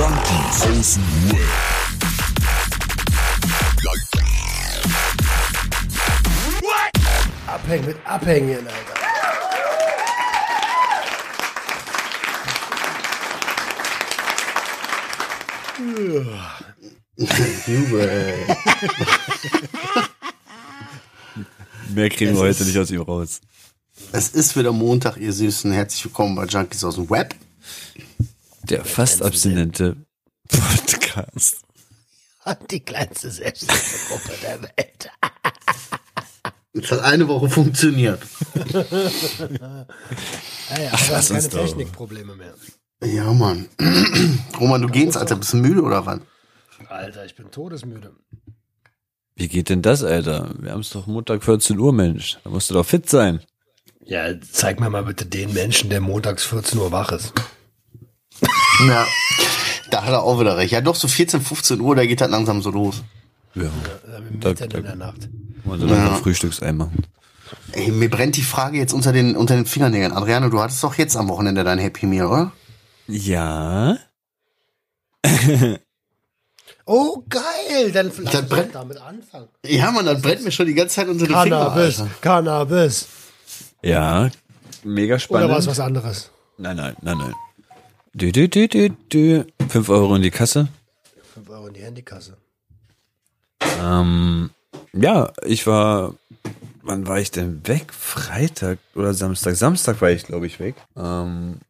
[0.00, 1.40] Junkies aus dem Web.
[7.46, 8.94] Abhängen mit Abhängen, Alter.
[21.94, 23.42] Mehr kriegen wir heute nicht aus ihm raus.
[24.12, 25.70] Es ist wieder Montag, ihr Süßen.
[25.72, 27.34] Herzlich willkommen bei Junkies aus dem Web.
[28.70, 29.96] Der fast abstinente
[30.48, 31.62] Podcast.
[32.70, 35.10] Die kleinste Selbsthilfegruppe der Welt.
[36.72, 38.22] Es hat eine Woche funktioniert.
[40.72, 41.48] Ah ja, aber du hast keine.
[41.48, 42.54] Technikprobleme mehr.
[43.02, 43.68] Ja, Mann.
[44.60, 45.34] Roman, du gehst, Alter.
[45.34, 46.20] Bist du müde oder was?
[46.88, 48.14] Alter, ich bin todesmüde.
[49.34, 50.54] Wie geht denn das, Alter?
[50.60, 52.38] Wir haben es doch Montag 14 Uhr, Mensch.
[52.44, 53.40] Da musst du doch fit sein.
[54.04, 57.32] Ja, zeig mir mal bitte den Menschen, der montags 14 Uhr wach ist.
[58.88, 59.06] Ja.
[59.90, 60.72] Da hat er auch wieder recht.
[60.72, 63.02] Ja, doch, so 14, 15 Uhr, da geht das langsam so los.
[63.54, 63.64] Ja.
[64.40, 65.28] Da- da- in der Nacht.
[65.64, 66.04] Wollen sie dann Ja.
[66.10, 67.04] noch Frühstücksei machen?
[67.72, 70.12] Ey, mir brennt die Frage jetzt unter den, unter den Fingernägeln.
[70.12, 72.52] Adriano, du hattest doch jetzt am Wochenende dein Happy Meal, oder?
[73.08, 73.96] Ja.
[76.86, 77.92] Oh, geil!
[77.92, 79.46] Dann lass Dann brennt- damit anfangen.
[79.64, 81.50] Ja, Mann, das brennt mir schon die ganze Zeit unter den Fingern.
[81.50, 82.10] Cannabis, Alter.
[82.20, 83.06] Cannabis.
[83.82, 84.28] Ja.
[84.82, 85.50] Mega Oder spannend.
[85.50, 86.30] war es was anderes?
[86.58, 87.34] Nein, nein, nein, nein.
[88.18, 89.46] Dü, dü, dü, dü, dü.
[89.68, 90.68] Fünf Euro in die Kasse.
[91.34, 92.36] 5 Euro in die Handykasse.
[93.80, 94.50] Ähm,
[94.92, 96.14] ja, ich war,
[96.82, 97.92] wann war ich denn weg?
[97.92, 99.54] Freitag oder Samstag?
[99.54, 100.74] Samstag war ich, glaube ich, weg.
[100.96, 101.60] Ähm,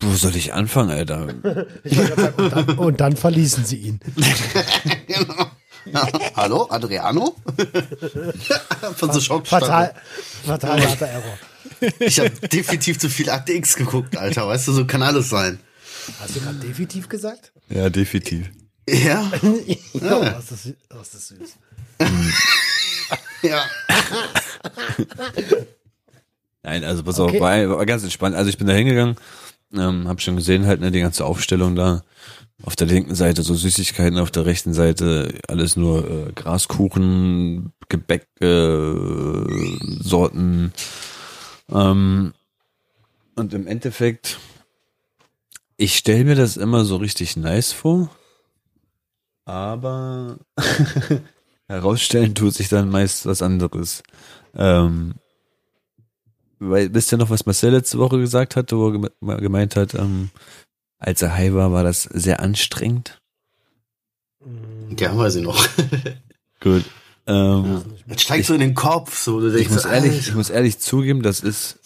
[0.00, 1.28] wo soll ich anfangen, Alter?
[1.84, 4.00] Ich sagen, und, dann, und dann verließen sie ihn.
[5.06, 5.46] Genau.
[6.36, 7.36] Hallo, Adriano?
[8.96, 9.64] Von so Schockstarre.
[9.64, 9.94] Fatal,
[10.44, 11.38] fatal harter Error.
[12.00, 14.46] Ich habe definitiv zu viel Akte X geguckt, Alter.
[14.48, 15.58] Weißt du, so kann alles sein.
[16.20, 17.52] Hast du gerade definitiv gesagt?
[17.68, 18.48] Ja, definitiv.
[18.88, 19.30] Ja,
[19.94, 20.36] ja.
[20.36, 21.56] Was ist, was ist süß.
[23.42, 23.64] ja.
[26.62, 27.36] Nein, also pass Okay.
[27.36, 28.36] auf, war, war ganz entspannt.
[28.36, 29.16] Also ich bin da hingegangen,
[29.74, 32.02] ähm, hab schon gesehen halt, ne, die ganze Aufstellung da.
[32.62, 38.26] Auf der linken Seite so Süßigkeiten, auf der rechten Seite alles nur äh, Graskuchen, Gebäck,
[38.40, 38.94] äh,
[40.02, 40.72] Sorten.
[41.70, 42.32] Ähm,
[43.34, 44.38] und im Endeffekt,
[45.76, 48.10] ich stelle mir das immer so richtig nice vor,
[49.44, 50.38] aber
[51.68, 54.02] herausstellen tut sich dann meist was anderes.
[54.54, 55.14] Ähm,
[56.58, 58.90] weil, wisst ihr noch, was Marcel letzte Woche gesagt hatte, wo
[59.30, 60.30] er gemeint hat, ähm,
[60.98, 63.20] als er high war, war das sehr anstrengend?
[64.98, 65.68] Ja, weiß ich noch.
[66.60, 66.84] Gut.
[67.26, 69.40] Ähm, Das steigt so in den Kopf, so.
[69.40, 70.28] Du ich muss so, ehrlich, Alter.
[70.28, 71.78] ich muss ehrlich zugeben, das ist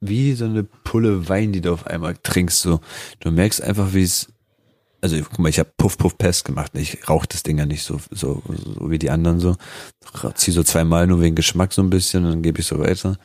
[0.00, 2.60] wie so eine Pulle Wein, die du auf einmal trinkst.
[2.60, 2.80] So,
[3.20, 4.28] du merkst einfach, wie es.
[5.00, 6.72] Also guck mal, ich habe Puff Puff Pass gemacht.
[6.74, 9.56] Ich rauche das Ding ja nicht so so so wie die anderen so.
[10.34, 13.18] Zieh so zweimal nur wegen Geschmack so ein bisschen, dann gebe ich so weiter.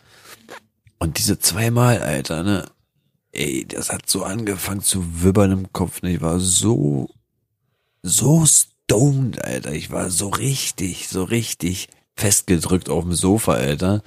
[1.00, 2.66] Und diese zweimal, Alter, ne?
[3.32, 6.02] Ey, das hat so angefangen zu wibbern im Kopf.
[6.02, 6.16] Ne?
[6.16, 7.10] Ich war so
[8.02, 8.46] so
[8.88, 9.74] stoned, Alter.
[9.74, 14.02] Ich war so richtig, so richtig festgedrückt auf dem Sofa, Alter.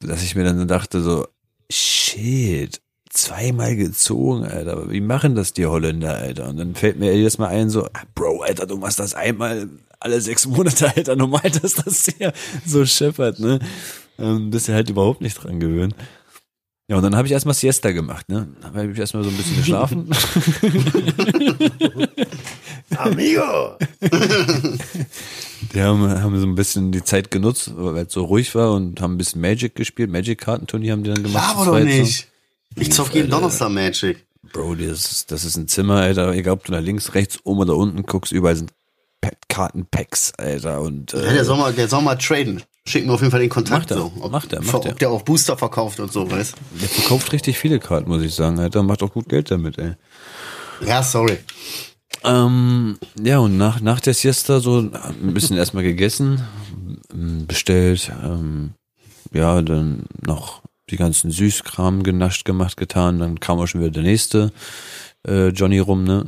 [0.00, 1.26] Dass ich mir dann dachte so,
[1.70, 4.90] shit, zweimal gezogen, Alter.
[4.90, 6.48] Wie machen das die Holländer, Alter?
[6.48, 9.70] Und dann fällt mir jedes Mal ein so, ah, Bro, Alter, du machst das einmal
[9.98, 11.16] alle sechs Monate, Alter.
[11.16, 12.32] Normal, dass das hier
[12.66, 13.60] so scheppert, ne?
[14.18, 15.94] Ähm, bist du halt überhaupt nicht dran gewöhnt.
[16.88, 18.48] Ja, und dann habe ich erstmal Siesta gemacht, ne?
[18.60, 20.10] Dann habe ich erstmal so ein bisschen geschlafen.
[23.04, 23.76] Amigo!
[25.74, 29.00] Die haben, haben so ein bisschen die Zeit genutzt, weil es so ruhig war und
[29.00, 30.10] haben ein bisschen Magic gespielt.
[30.10, 31.54] Magic-Kartenturnier haben die dann gemacht.
[31.56, 32.28] Aber doch nicht.
[32.76, 33.36] Ich zock jeden Alter.
[33.36, 34.24] Donnerstag Magic.
[34.52, 36.32] Bro, das ist, das ist ein Zimmer, Alter.
[36.32, 38.72] Egal, ob du nach links, rechts, oben oder unten guckst, überall sind
[39.20, 40.80] Pa- Kartenpacks, Alter.
[40.80, 42.62] Und Ja, äh, der soll mal, der soll mal traden.
[42.84, 43.90] Schick mir auf jeden Fall den Kontakt.
[43.90, 44.12] Macht er, so.
[44.20, 44.94] Ob, macht er, macht ob er.
[44.94, 48.58] der auch Booster verkauft und so, weißt der verkauft richtig viele Karten, muss ich sagen,
[48.58, 48.82] Alter.
[48.82, 49.92] Macht auch gut Geld damit, ey.
[50.84, 51.38] Ja, sorry.
[52.24, 56.42] Ähm, ja, und nach, nach der Siesta so ein bisschen erstmal gegessen,
[57.12, 58.74] bestellt, ähm,
[59.32, 64.02] ja, dann noch die ganzen Süßkram genascht, gemacht, getan, dann kam auch schon wieder der
[64.02, 64.52] nächste
[65.26, 66.26] äh, Johnny rum, ne?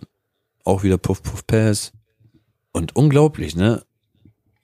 [0.64, 1.92] Auch wieder Puff Puff Pass.
[2.72, 3.82] Und unglaublich, ne?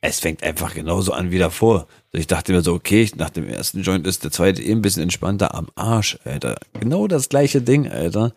[0.00, 1.86] Es fängt einfach genauso an wie davor.
[2.12, 5.02] Ich dachte mir so, okay, nach dem ersten Joint ist der zweite eh ein bisschen
[5.02, 6.56] entspannter am Arsch, Alter.
[6.80, 8.32] Genau das gleiche Ding, Alter.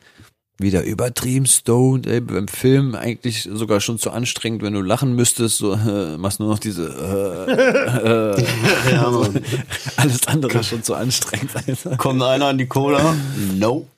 [0.63, 5.57] Wieder übertrieben stoned, ey, beim Film eigentlich sogar schon zu anstrengend, wenn du lachen müsstest,
[5.60, 9.12] so äh, machst nur noch diese äh, äh, Ja,
[9.98, 11.98] alles andere schon zu anstrengend, Alter.
[11.98, 13.15] Kommt einer an die Cola?
[13.56, 13.88] No.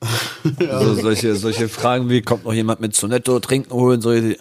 [0.70, 4.00] Also solche, solche Fragen wie, kommt noch jemand mit Sonetto trinken holen?
[4.00, 4.32] So, äh, äh,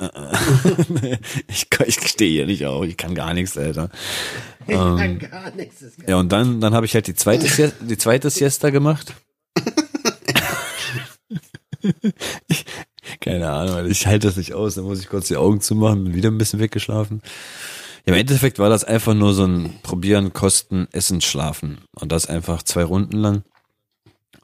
[0.00, 1.18] äh, äh.
[1.48, 3.90] ich kann- ich stehe hier nicht auf, ich kann gar nichts, Alter.
[4.66, 4.96] Gar
[5.54, 5.82] nichts.
[5.82, 6.06] ist geil.
[6.08, 9.14] Ja, und dann, dann habe ich halt die zweite, die zweite Siesta gemacht.
[13.20, 14.74] keine Ahnung, ich halte das nicht aus.
[14.74, 17.22] Dann muss ich kurz die Augen zumachen, bin wieder ein bisschen weggeschlafen.
[18.06, 21.78] Ja, im Endeffekt war das einfach nur so ein Probieren, Kosten, Essen, Schlafen.
[21.94, 23.42] Und das einfach zwei Runden lang.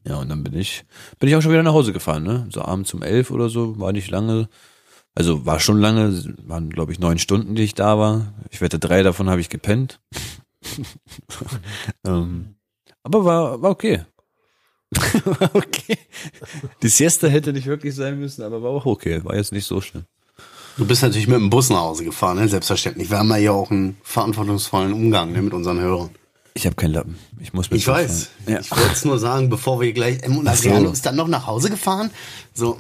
[0.05, 0.85] Ja, und dann bin ich,
[1.19, 2.49] bin ich auch schon wieder nach Hause gefahren, ne?
[2.51, 4.49] So abends um elf oder so, war nicht lange.
[5.15, 8.33] Also war schon lange, waren glaube ich neun Stunden, die ich da war.
[8.51, 10.01] Ich wette, drei davon habe ich gepennt.
[12.07, 12.57] ähm,
[13.03, 14.05] aber war, war okay.
[15.55, 15.99] okay.
[16.83, 19.25] Die Siesta hätte nicht wirklich sein müssen, aber war auch okay.
[19.25, 20.05] War jetzt nicht so schlimm.
[20.77, 22.49] Du bist natürlich mit dem Bus nach Hause gefahren, ne?
[22.49, 23.11] selbstverständlich.
[23.11, 25.43] Wir haben ja hier auch einen verantwortungsvollen Umgang ne?
[25.43, 26.11] mit unseren Hörern.
[26.55, 27.19] Ich habe keinen Lappen.
[27.41, 28.29] Ich muss mit Ich weiß.
[28.47, 28.61] Ja.
[28.61, 30.19] Ich wollte es nur sagen, bevor wir gleich.
[30.23, 30.47] Ähm, und.
[30.47, 32.11] Adriano ist dann noch nach Hause gefahren.
[32.53, 32.77] So,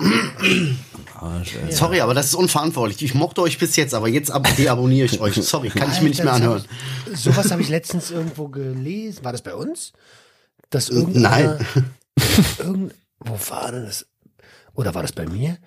[1.19, 1.73] Arsch, ey.
[1.73, 3.03] sorry, aber das ist unverantwortlich.
[3.03, 5.37] Ich mochte euch bis jetzt, aber jetzt ab deabonniere ich euch.
[5.37, 6.65] Sorry, kann ich mir nicht mehr anhören.
[7.15, 9.25] Sowas habe ich letztens irgendwo gelesen.
[9.25, 9.93] War das bei uns?
[10.69, 11.87] Dass irgendeiner, Nein.
[12.59, 14.07] Irgend, wo war denn das?
[14.75, 15.59] Oder war das bei mir?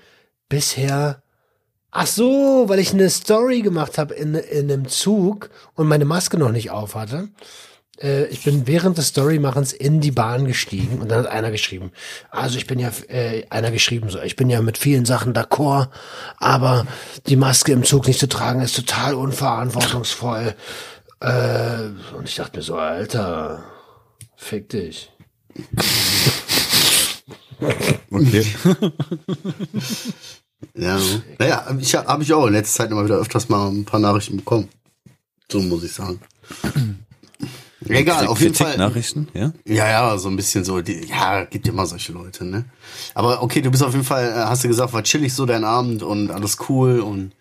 [0.50, 1.22] Bisher.
[1.92, 6.38] Ach so, weil ich eine Story gemacht habe in, in einem Zug und meine Maske
[6.38, 7.30] noch nicht auf hatte.
[8.02, 11.92] Äh, ich bin während des Storymachens in die Bahn gestiegen und dann hat einer geschrieben.
[12.30, 15.90] Also ich bin ja, äh, einer geschrieben so, ich bin ja mit vielen Sachen d'accord,
[16.38, 16.86] aber
[17.28, 20.56] die Maske im Zug nicht zu tragen ist total unverantwortungsvoll.
[21.22, 21.84] Äh,
[22.18, 23.64] und ich dachte mir so, Alter,
[24.36, 25.15] fick dich.
[28.12, 28.46] Okay.
[30.74, 31.00] Ja,
[31.38, 34.38] naja, ich habe ich auch in letzter Zeit immer wieder öfters mal ein paar Nachrichten
[34.38, 34.68] bekommen.
[35.50, 36.20] So muss ich sagen.
[37.88, 38.78] Egal, auf jeden Fall.
[38.78, 39.54] Nachrichten, ja?
[39.66, 40.82] Ja, ja, so ein bisschen so.
[40.82, 42.66] Die, ja, gibt immer solche Leute, ne?
[43.14, 45.64] Aber okay, du bist auf jeden Fall, äh, hast du gesagt, war chillig so dein
[45.64, 47.34] Abend und alles cool und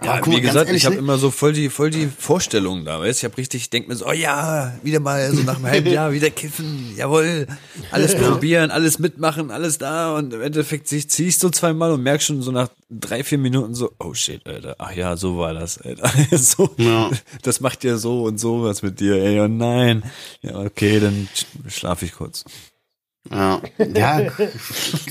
[0.00, 1.00] Ja, guck wie gesagt, ehrlich, ich habe ne?
[1.00, 3.18] immer so voll die, voll die Vorstellungen da, weißt?
[3.18, 5.90] Ich habe richtig, ich denk mir so, oh ja, wieder mal so nach einem halben
[5.92, 7.48] Jahr wieder kiffen, jawohl,
[7.90, 12.28] alles probieren, alles mitmachen, alles da und im Endeffekt zieh- ziehst du zweimal und merkst
[12.28, 15.78] schon so nach drei, vier Minuten so, oh shit, Alter, ach ja, so war das,
[15.78, 16.08] Alter.
[16.38, 17.10] so, Ja.
[17.42, 20.04] das macht ja so und so was mit dir, ey, oh nein.
[20.42, 22.44] Ja, okay, dann sch- schlaf ich kurz.
[23.32, 23.60] Ja,
[23.94, 24.30] ja,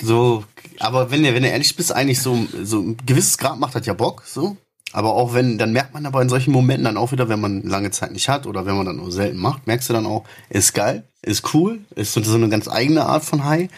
[0.02, 0.46] so,
[0.80, 3.86] aber wenn du, wenn du ehrlich bist, eigentlich so, so ein gewisses Grad macht das
[3.86, 4.56] ja Bock, so.
[4.94, 7.64] Aber auch wenn, dann merkt man aber in solchen Momenten dann auch wieder, wenn man
[7.64, 10.24] lange Zeit nicht hat oder wenn man dann nur selten macht, merkst du dann auch,
[10.50, 13.70] ist geil, ist cool, ist so, so eine ganz eigene Art von High.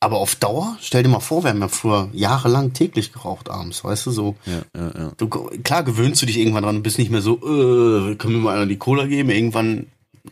[0.00, 3.82] Aber auf Dauer, stell dir mal vor, wir haben ja früher jahrelang täglich geraucht abends,
[3.82, 4.36] weißt du, so.
[4.46, 5.12] Ja, ja, ja.
[5.16, 8.40] Du, klar gewöhnst du dich irgendwann dran, du bist nicht mehr so, äh, können wir
[8.40, 9.30] mal einer die Cola geben?
[9.30, 9.86] Irgendwann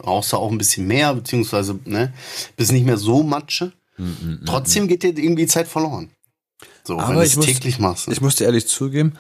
[0.04, 2.12] rauchst du auch ein bisschen mehr, beziehungsweise, ne,
[2.56, 3.72] bist nicht mehr so Matsche.
[4.44, 6.10] Trotzdem geht dir irgendwie Zeit verloren.
[6.82, 8.08] So, wenn Aber du ich es täglich machst.
[8.08, 8.14] Ne?
[8.14, 9.14] Ich muss dir ehrlich zugeben,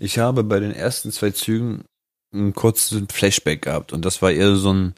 [0.00, 1.84] ich habe bei den ersten zwei Zügen
[2.32, 4.94] einen kurzen Flashback gehabt und das war eher so ein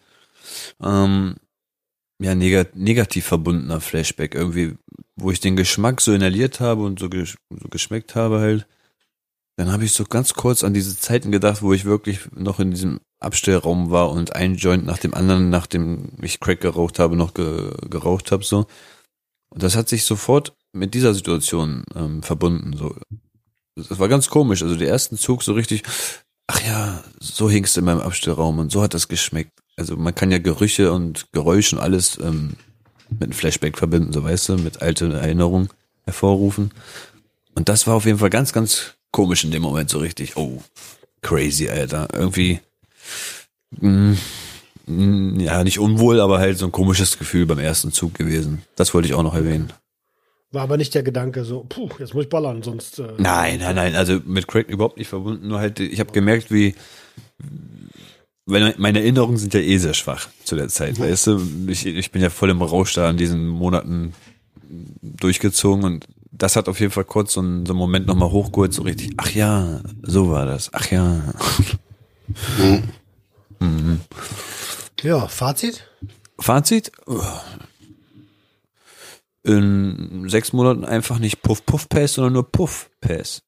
[0.82, 1.36] ähm,
[2.20, 4.76] ja, negat negativ verbundener Flashback irgendwie,
[5.16, 8.66] wo ich den Geschmack so inhaliert habe und so, gesch so geschmeckt habe halt.
[9.56, 12.70] Dann habe ich so ganz kurz an diese Zeiten gedacht, wo ich wirklich noch in
[12.70, 17.34] diesem Abstellraum war und ein Joint nach dem anderen, nachdem ich Crack geraucht habe, noch
[17.34, 18.66] ge geraucht habe so.
[19.50, 22.74] Und das hat sich sofort mit dieser Situation ähm, verbunden.
[22.76, 22.94] So,
[23.76, 24.62] das war ganz komisch.
[24.62, 25.82] Also der ersten Zug so richtig,
[26.46, 29.52] ach ja, so hingst du in meinem Abstellraum und so hat das geschmeckt.
[29.76, 32.54] Also man kann ja Gerüche und Geräusche und alles ähm,
[33.08, 35.68] mit einem Flashback verbinden, so weißt du, mit alten Erinnerungen
[36.04, 36.70] hervorrufen.
[37.54, 40.36] Und das war auf jeden Fall ganz, ganz komisch in dem Moment so richtig.
[40.36, 40.62] Oh,
[41.20, 42.08] crazy, Alter.
[42.12, 42.60] Irgendwie,
[43.80, 44.16] mh,
[44.86, 48.62] mh, ja, nicht unwohl, aber halt so ein komisches Gefühl beim ersten Zug gewesen.
[48.76, 49.72] Das wollte ich auch noch erwähnen.
[50.52, 52.98] War aber nicht der Gedanke so, puh, jetzt muss ich ballern, sonst.
[52.98, 56.50] Äh, Nein, nein, nein, also mit Crack überhaupt nicht verbunden, nur halt, ich habe gemerkt,
[56.52, 56.74] wie,
[58.44, 62.10] weil meine Erinnerungen sind ja eh sehr schwach zu der Zeit, weißt du, ich, ich
[62.10, 64.12] bin ja voll im Rausch da in diesen Monaten
[65.00, 68.74] durchgezogen und das hat auf jeden Fall kurz so einen, so einen Moment nochmal hochgeholt,
[68.74, 71.32] so richtig, ach ja, so war das, ach ja.
[75.02, 75.88] Ja, Fazit?
[76.38, 76.92] Fazit?
[79.44, 83.42] In sechs Monaten einfach nicht Puff Puff Pass, sondern nur Puff Pass.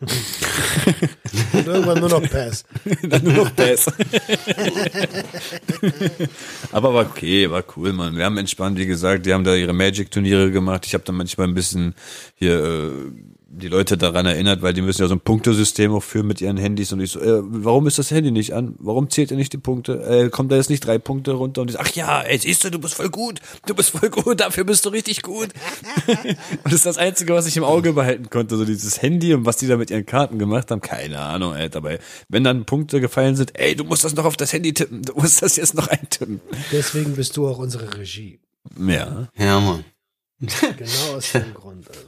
[0.00, 2.64] Und irgendwann nur noch Pass.
[3.02, 3.86] Dann nur noch Pass.
[6.72, 8.16] Aber war okay, war cool, Mann.
[8.16, 10.84] Wir haben entspannt, wie gesagt, die haben da ihre Magic-Turniere gemacht.
[10.84, 11.94] Ich habe dann manchmal ein bisschen
[12.34, 13.10] hier äh,
[13.56, 16.56] die Leute daran erinnert, weil die müssen ja so ein Punktesystem auch führen mit ihren
[16.56, 18.74] Handys und ich so, äh, warum ist das Handy nicht an?
[18.78, 20.02] Warum zählt ihr nicht die Punkte?
[20.02, 21.62] Äh, kommt da jetzt nicht drei Punkte runter?
[21.62, 24.10] Und ich so, ach ja, ey, siehst du, du bist voll gut, du bist voll
[24.10, 25.48] gut, dafür bist du richtig gut.
[26.06, 29.46] und das ist das Einzige, was ich im Auge behalten konnte, so dieses Handy und
[29.46, 31.98] was die da mit ihren Karten gemacht haben, keine Ahnung, ey, dabei.
[32.28, 35.14] Wenn dann Punkte gefallen sind, ey, du musst das noch auf das Handy tippen, du
[35.14, 36.40] musst das jetzt noch eintippen.
[36.72, 38.40] Deswegen bist du auch unsere Regie.
[38.78, 39.28] Ja.
[39.38, 39.84] Ja, Mann.
[40.38, 41.88] Genau aus dem Grund.
[41.88, 42.05] Also.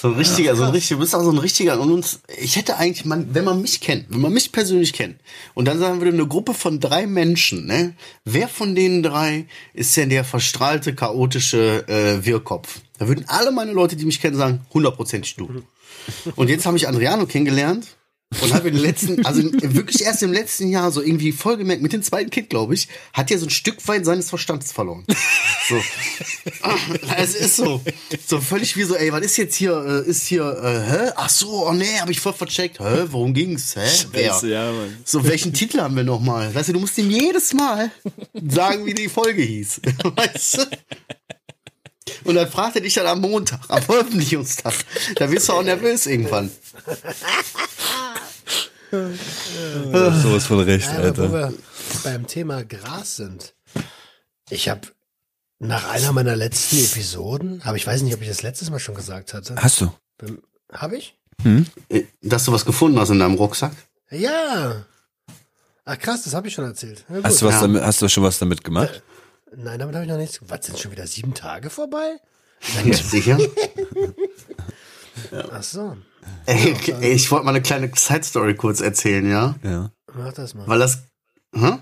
[0.00, 1.80] So ein richtiger, so ein richtiger, du bist auch so ein richtiger.
[1.80, 5.16] Und uns, ich hätte eigentlich, man, wenn man mich kennt, wenn man mich persönlich kennt,
[5.54, 9.96] und dann sagen würde, eine Gruppe von drei Menschen, ne, wer von den drei ist
[9.96, 12.80] denn der verstrahlte, chaotische äh, Wirrkopf?
[12.98, 15.64] Da würden alle meine Leute, die mich kennen, sagen, hundertprozentig du.
[16.36, 17.97] Und jetzt habe ich Adriano kennengelernt
[18.42, 21.80] und habe in den letzten, also wirklich erst im letzten Jahr so irgendwie voll gemerkt,
[21.80, 25.04] mit dem zweiten Kind, glaube ich, hat er so ein Stück weit seines Verstands verloren.
[25.66, 25.76] So.
[27.16, 27.82] es ist so.
[28.26, 31.12] So völlig wie so, ey, was ist jetzt hier, äh, ist hier, äh, hä?
[31.16, 32.80] Ach so, oh nee, habe ich voll vercheckt.
[32.80, 33.74] Hä, worum ging's?
[33.76, 33.88] Hä?
[34.12, 34.38] Wer?
[34.44, 34.96] ja, Mann.
[35.04, 36.54] So, welchen Titel haben wir nochmal?
[36.54, 37.90] Weißt du, du musst ihm jedes Mal
[38.46, 39.80] sagen, wie die Folge hieß.
[40.04, 40.66] Weißt du?
[42.24, 44.74] Und dann fragt er dich dann am Montag, am Veröffentlichungstag.
[45.16, 46.50] Da wirst du auch nervös irgendwann.
[48.90, 51.32] Sowas von recht, Ja, aber wo Alter.
[51.32, 51.54] wir
[52.04, 53.54] beim Thema Gras sind.
[54.50, 54.82] Ich habe
[55.58, 58.94] nach einer meiner letzten Episoden, aber ich weiß nicht, ob ich das letztes Mal schon
[58.94, 59.56] gesagt hatte.
[59.56, 59.92] Hast du?
[60.72, 61.16] Habe ich?
[61.88, 63.72] Äh, Dass du was gefunden hast in deinem Rucksack?
[64.10, 64.84] Ja.
[65.84, 67.04] Ach krass, das habe ich schon erzählt.
[67.08, 67.24] Ja, gut.
[67.24, 67.60] Hast du was Ja.
[67.62, 69.02] damit, hast du schon was damit gemacht?
[69.56, 70.40] Nein, damit habe ich noch nichts.
[70.46, 72.16] Was sind schon wieder sieben Tage vorbei?
[72.92, 73.38] Sicher?
[75.52, 75.96] Ach so,
[76.46, 79.54] Ey, ey, ich wollte mal eine kleine Side-Story kurz erzählen, ja?
[79.62, 79.90] Ja.
[80.14, 80.66] mach das mal.
[80.66, 81.02] Weil das.
[81.54, 81.78] Hä?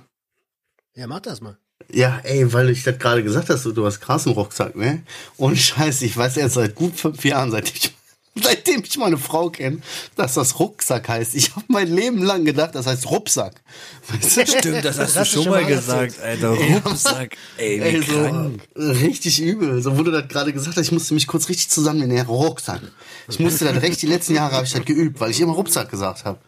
[0.94, 1.56] Ja, mach das mal.
[1.92, 5.02] Ja, ey, weil ich das gerade gesagt hast, du, du hast krassen Rucksack, ne?
[5.36, 7.94] Und scheiße, ich weiß jetzt seit gut fünf Jahren, seit ich,
[8.42, 9.78] seitdem ich meine Frau kenne,
[10.16, 11.34] dass das Rucksack heißt.
[11.34, 13.62] Ich habe mein Leben lang gedacht, das heißt Rucksack.
[14.08, 14.46] Weißt du?
[14.46, 16.50] Stimmt, das hast Das du hast du schon schon mal gesagt, Alter.
[16.50, 18.62] Rucksack, ey, wie Ey, krank.
[18.74, 19.82] so richtig übel.
[19.82, 22.16] So wurde das gerade gesagt, ich musste mich kurz richtig zusammennehmen.
[22.16, 22.80] Ja, Rucksack.
[23.28, 25.90] Ich musste das recht, die letzten Jahre habe ich das geübt, weil ich immer Rucksack
[25.90, 26.38] gesagt habe.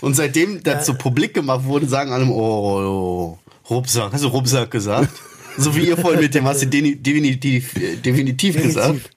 [0.00, 3.38] Und seitdem das so publik gemacht wurde, sagen alle, oh, oh,
[3.70, 4.12] oh Rucksack.
[4.12, 5.10] Hast du Rucksack gesagt?
[5.58, 9.10] So wie ihr vorhin mit dem hast du definitiv, äh, definitiv gesagt.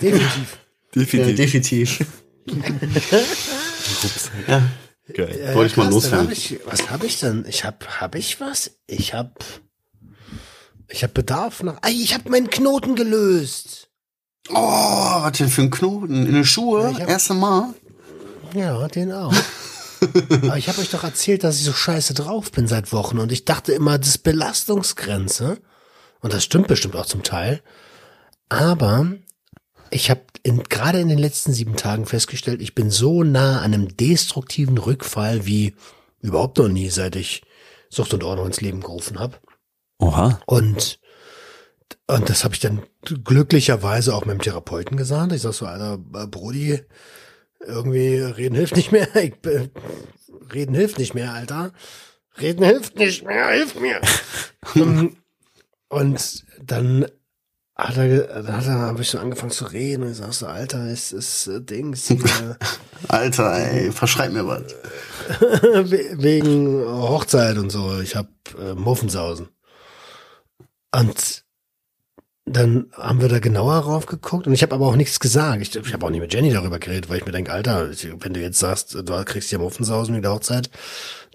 [0.00, 0.58] Definitiv.
[0.94, 1.36] Ja, Definitiv.
[1.36, 2.06] definitiv.
[4.46, 4.62] Ja,
[5.14, 5.40] Geil.
[5.44, 6.26] Ja, Wollte ich mal loswerden.
[6.28, 7.44] Hab ich, was habe ich denn?
[7.48, 8.70] Ich habe, habe ich was?
[8.86, 9.32] Ich habe,
[10.88, 11.78] ich habe Bedarf nach.
[11.82, 13.88] Ey, ich habe meinen Knoten gelöst.
[14.50, 16.26] Oh, was denn für ein Knoten?
[16.26, 16.94] In den Schuhe?
[16.94, 17.74] hab- Erste Mal?
[18.54, 19.34] Ja, den auch.
[20.42, 23.30] Aber ich habe euch doch erzählt, dass ich so scheiße drauf bin seit Wochen und
[23.32, 25.58] ich dachte immer, das ist Belastungsgrenze.
[26.20, 27.62] Und das stimmt bestimmt auch zum Teil.
[28.48, 29.06] Aber
[29.90, 33.74] ich habe in, gerade in den letzten sieben Tagen festgestellt, ich bin so nah an
[33.74, 35.74] einem destruktiven Rückfall wie
[36.20, 37.42] überhaupt noch nie, seit ich
[37.88, 39.38] Sucht und Ordnung ins Leben gerufen habe.
[39.98, 40.40] Oha.
[40.46, 41.00] Und,
[42.06, 45.32] und das habe ich dann glücklicherweise auch meinem Therapeuten gesagt.
[45.32, 46.80] Ich sag so, Alter, äh, Brody,
[47.60, 49.08] irgendwie reden hilft nicht mehr.
[49.16, 49.68] Ich, äh,
[50.52, 51.72] reden hilft nicht mehr, Alter.
[52.40, 54.00] Reden hilft nicht mehr, hilf mir.
[55.88, 57.06] Und dann
[57.88, 60.46] hat er, dann hat er, habe ich so angefangen zu reden und ich sag so,
[60.46, 62.56] Alter, es ist äh, Dings hier.
[63.08, 64.62] Alter, ey, verschreib mir was.
[65.62, 68.00] We- wegen Hochzeit und so.
[68.00, 69.48] Ich hab äh, Muffensausen.
[70.94, 71.44] Und
[72.46, 75.62] dann haben wir da genauer rauf geguckt und ich habe aber auch nichts gesagt.
[75.62, 78.34] Ich, ich habe auch nicht mit Jenny darüber geredet, weil ich mir denke, Alter, wenn
[78.34, 80.68] du jetzt sagst, du kriegst ja Muffensausen wegen der Hochzeit,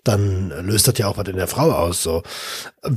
[0.03, 2.03] dann löst das ja auch was in der Frau aus.
[2.03, 2.21] So,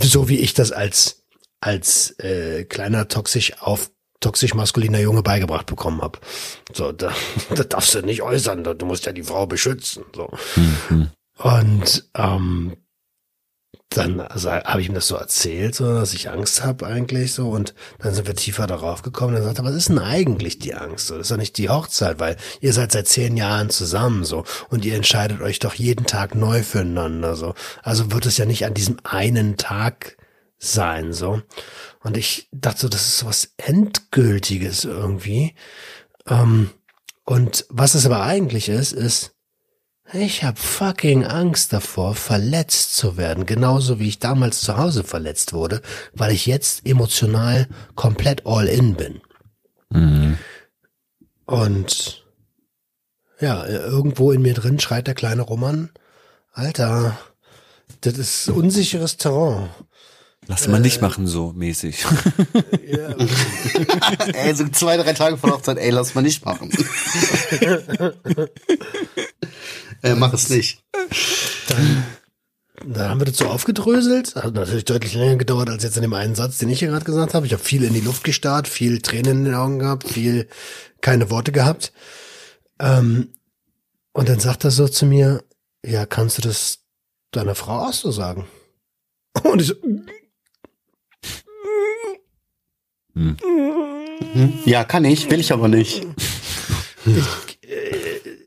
[0.02, 1.18] so wie ich das als
[1.61, 6.19] als äh, kleiner toxisch auf toxisch maskuliner Junge beigebracht bekommen habe.
[6.73, 7.12] So, da,
[7.55, 10.05] da darfst du nicht äußern, du musst ja die Frau beschützen.
[10.15, 10.31] So.
[11.38, 12.77] Und ähm,
[13.91, 17.49] dann also, habe ich ihm das so erzählt, so, dass ich Angst habe eigentlich so.
[17.49, 19.35] Und dann sind wir tiefer darauf gekommen.
[19.35, 21.07] Dann sagt er, was ist denn eigentlich die Angst?
[21.07, 24.45] So, das ist doch nicht die Hochzeit, weil ihr seid seit zehn Jahren zusammen so
[24.69, 27.55] und ihr entscheidet euch doch jeden Tag neu füreinander so.
[27.83, 30.18] Also wird es ja nicht an diesem einen Tag
[30.59, 31.43] sein so.
[32.00, 35.55] Und ich dachte so, das ist so was Endgültiges irgendwie.
[36.27, 36.71] Ähm,
[37.25, 39.35] und was es aber eigentlich ist, ist,
[40.12, 45.53] ich habe fucking Angst davor, verletzt zu werden, genauso wie ich damals zu Hause verletzt
[45.53, 45.83] wurde,
[46.15, 49.21] weil ich jetzt emotional komplett all in bin.
[51.45, 52.25] Und
[53.38, 55.91] ja, irgendwo in mir drin schreit der kleine Roman,
[56.53, 57.19] Alter,
[58.00, 59.69] das ist unsicheres Terrain.
[60.49, 62.05] Lass mal nicht machen, so mäßig.
[62.88, 63.11] Ja,
[64.33, 66.71] ey, so zwei, drei Tage vor der Hochzeit, ey, lass mal nicht machen.
[70.02, 70.83] äh, mach es nicht.
[72.87, 74.37] Da haben wir das so aufgedröselt.
[74.37, 77.05] Hat natürlich deutlich länger gedauert als jetzt in dem einen Satz, den ich hier gerade
[77.05, 77.45] gesagt habe.
[77.45, 80.49] Ich habe viel in die Luft gestarrt, viel Tränen in den Augen gehabt, viel
[81.02, 81.93] keine Worte gehabt.
[82.81, 83.35] Ähm,
[84.12, 85.45] und dann sagt er so zu mir,
[85.85, 86.78] ja, kannst du das
[87.33, 88.47] deiner Frau auch so sagen?
[89.43, 89.75] Und ich so,
[94.65, 96.07] Ja, kann ich, will ich aber nicht.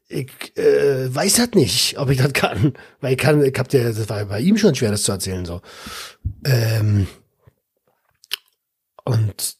[0.09, 2.73] ich äh, weiß halt nicht, ob ich das kann.
[2.99, 5.45] Weil ich kann, ich hab dir, das war bei ihm schon schwer, das zu erzählen,
[5.45, 5.61] so.
[6.45, 7.07] Ähm,
[9.03, 9.55] und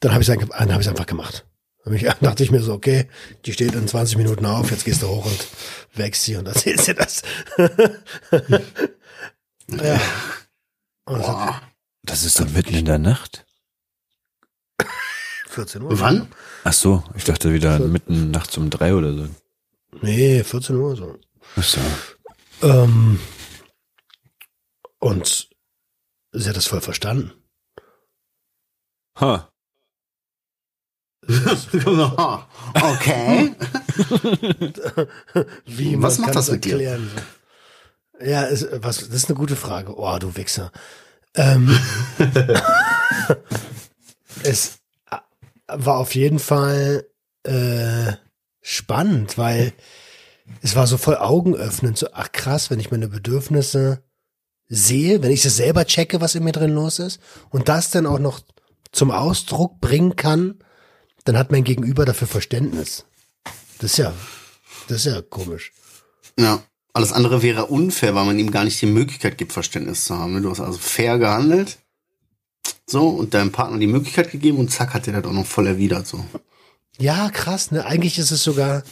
[0.00, 1.46] dann habe ich es dann hab ich's einfach gemacht.
[1.90, 3.08] Ich, dachte ich mir so, okay,
[3.44, 5.46] die steht in 20 Minuten auf, jetzt gehst du hoch und
[5.94, 7.22] wächst sie und erzählst dir das.
[9.68, 10.00] ja.
[11.06, 11.62] Hat Boah.
[12.02, 13.46] Das ist doch mitten in der Nacht.
[15.60, 16.00] 14 Uhr.
[16.00, 16.26] Wann?
[16.64, 19.28] Ach so, ich dachte wieder mitten nachts um drei oder so.
[20.00, 21.18] Nee, 14 Uhr so.
[21.56, 21.80] Ach so.
[22.62, 23.20] Ähm,
[24.98, 25.48] und
[26.32, 27.32] sie hat das voll verstanden.
[29.20, 29.50] Ha.
[32.74, 33.54] okay.
[35.66, 36.98] Wie, Was macht das mit dir?
[38.18, 39.94] Ja, ist, was, das ist eine gute Frage.
[39.94, 40.72] Oh, du Wichser.
[41.34, 41.78] Ähm,
[44.42, 44.79] es
[45.74, 47.06] war auf jeden Fall
[47.44, 48.12] äh,
[48.60, 49.72] spannend, weil
[50.62, 51.98] es war so voll augenöffnend.
[51.98, 54.02] So, ach krass, wenn ich meine Bedürfnisse
[54.68, 58.06] sehe, wenn ich es selber checke, was in mir drin los ist und das dann
[58.06, 58.40] auch noch
[58.92, 60.58] zum Ausdruck bringen kann,
[61.24, 63.04] dann hat mein Gegenüber dafür Verständnis.
[63.78, 64.12] Das ist ja,
[64.88, 65.72] das ist ja komisch.
[66.38, 66.62] Ja.
[66.92, 70.42] Alles andere wäre unfair, weil man ihm gar nicht die Möglichkeit gibt, Verständnis zu haben.
[70.42, 71.78] Du hast also fair gehandelt.
[72.90, 75.68] So, und deinem Partner die Möglichkeit gegeben und zack, hat er das auch noch voll
[75.68, 76.24] erwidert, so.
[76.98, 77.84] Ja, krass, ne?
[77.86, 78.82] Eigentlich ist es sogar,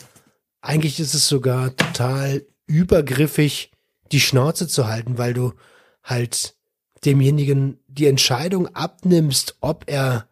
[0.60, 3.72] eigentlich ist es sogar total übergriffig,
[4.12, 5.52] die Schnauze zu halten, weil du
[6.04, 6.54] halt
[7.04, 10.28] demjenigen die Entscheidung abnimmst, ob er,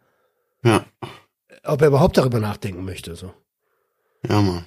[0.63, 0.85] Ja.
[1.63, 3.33] ob er überhaupt darüber nachdenken möchte, so.
[4.27, 4.65] Ja, Mann.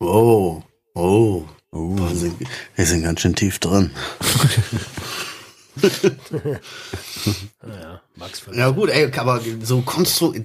[0.00, 0.62] Oh.
[0.94, 1.44] Oh.
[1.72, 1.96] Oh.
[1.96, 2.34] Wir sind,
[2.76, 3.90] wir sind ganz schön tief drin.
[7.62, 10.42] Naja, Max Ja gut, ey, aber so konstruktiv,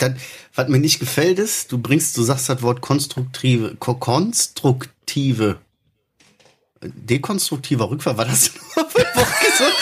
[0.55, 5.59] was mir nicht gefällt ist, du bringst, du sagst das Wort konstruktive, ko konstruktive,
[6.81, 9.75] dekonstruktiver Rückfall, war das nur für ein Wort gesagt?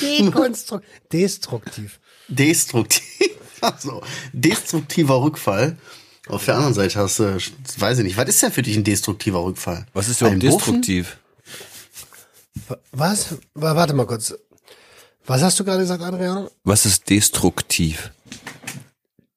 [0.00, 0.80] Dekonstru-
[1.12, 2.00] Destruktiv.
[2.28, 3.30] Destruktiv,
[3.60, 4.02] also
[4.32, 5.76] destruktiver Rückfall.
[6.28, 7.36] Auf der anderen Seite hast du,
[7.76, 9.86] weiß ich nicht, was ist denn für dich ein destruktiver Rückfall?
[9.92, 10.40] Was ist Buffen?
[10.40, 11.18] destruktiv?
[12.92, 13.36] Was?
[13.54, 14.34] Wa- Warte mal kurz.
[15.26, 16.50] Was hast du gerade gesagt, Adriano?
[16.64, 18.12] Was ist destruktiv?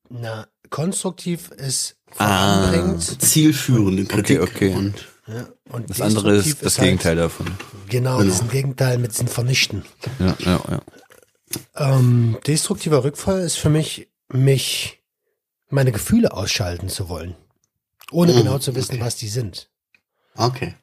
[0.09, 2.95] Na, konstruktiv ist Ah.
[3.19, 4.73] Zielführende Kritik okay.
[4.73, 4.95] und
[5.27, 7.47] Ja, und Das andere ist das halt- Gegenteil davon.
[7.89, 9.83] Genau, das ist ein Gegenteil mit dem Vernichten.
[10.19, 10.81] Ja, ja, ja.
[11.75, 15.03] Ähm, destruktiver Rückfall ist für mich, mich
[15.69, 17.35] meine Gefühle ausschalten zu wollen.
[18.11, 19.69] Ohne Mhm, genau zu wissen, was die sind.
[20.37, 20.75] Okay.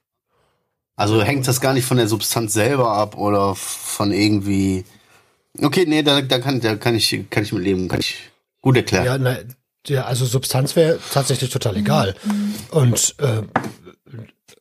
[0.97, 4.85] Also hängt das gar nicht von der Substanz selber ab oder von irgendwie.
[5.61, 8.17] Okay, nee, da, da, kann, da kann ich kann ich mit leben, kann ich
[8.61, 9.05] gut erklären.
[9.05, 9.39] Ja, na,
[9.87, 12.15] ja also Substanz wäre tatsächlich total egal.
[12.71, 13.43] Und äh,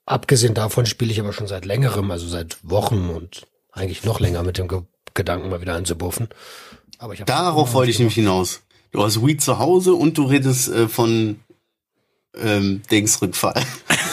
[0.06, 4.44] abgesehen davon spiele ich aber schon seit längerem, also seit Wochen und eigentlich noch länger
[4.44, 4.82] mit dem Ge
[5.16, 6.30] Gedanken, mal wieder einzubuffen.
[6.98, 8.62] Aber ich hab Darauf wollte ich nämlich hinaus.
[8.90, 11.40] Du hast Weed zu Hause und du redest äh, von
[12.36, 13.62] ähm, Dingsrückfall.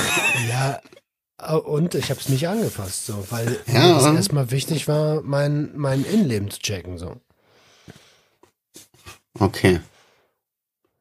[1.65, 3.95] Und ich habe es nicht angefasst, so, weil Ja.
[3.95, 6.99] das erstmal wichtig war, mein, mein Innenleben zu checken.
[6.99, 7.17] So.
[9.39, 9.81] Okay.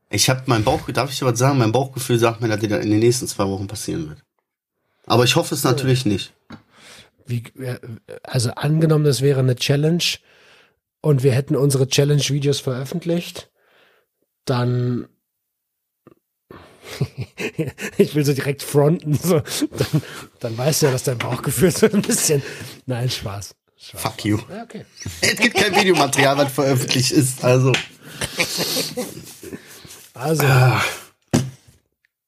[0.09, 1.57] Ich habe mein Bauch, darf ich dir was sagen?
[1.59, 4.23] Mein Bauchgefühl sagt mir, dass das in den nächsten zwei Wochen passieren wird.
[5.05, 6.33] Aber ich hoffe es natürlich nicht.
[7.25, 7.43] Wie,
[8.23, 10.03] also angenommen, das wäre eine Challenge
[11.01, 13.51] und wir hätten unsere Challenge-Videos veröffentlicht,
[14.45, 15.07] dann
[17.97, 19.39] ich will so direkt fronten, so.
[19.39, 20.01] Dann,
[20.39, 22.41] dann weißt du ja, dass dein Bauchgefühl so ein bisschen.
[22.85, 23.55] Nein, Spaß.
[23.77, 24.01] Spaß.
[24.01, 24.39] Fuck you.
[24.49, 24.85] Ja, okay.
[25.21, 27.43] Es gibt kein Videomaterial, was veröffentlicht ist.
[27.43, 27.71] Also.
[30.13, 30.45] Also,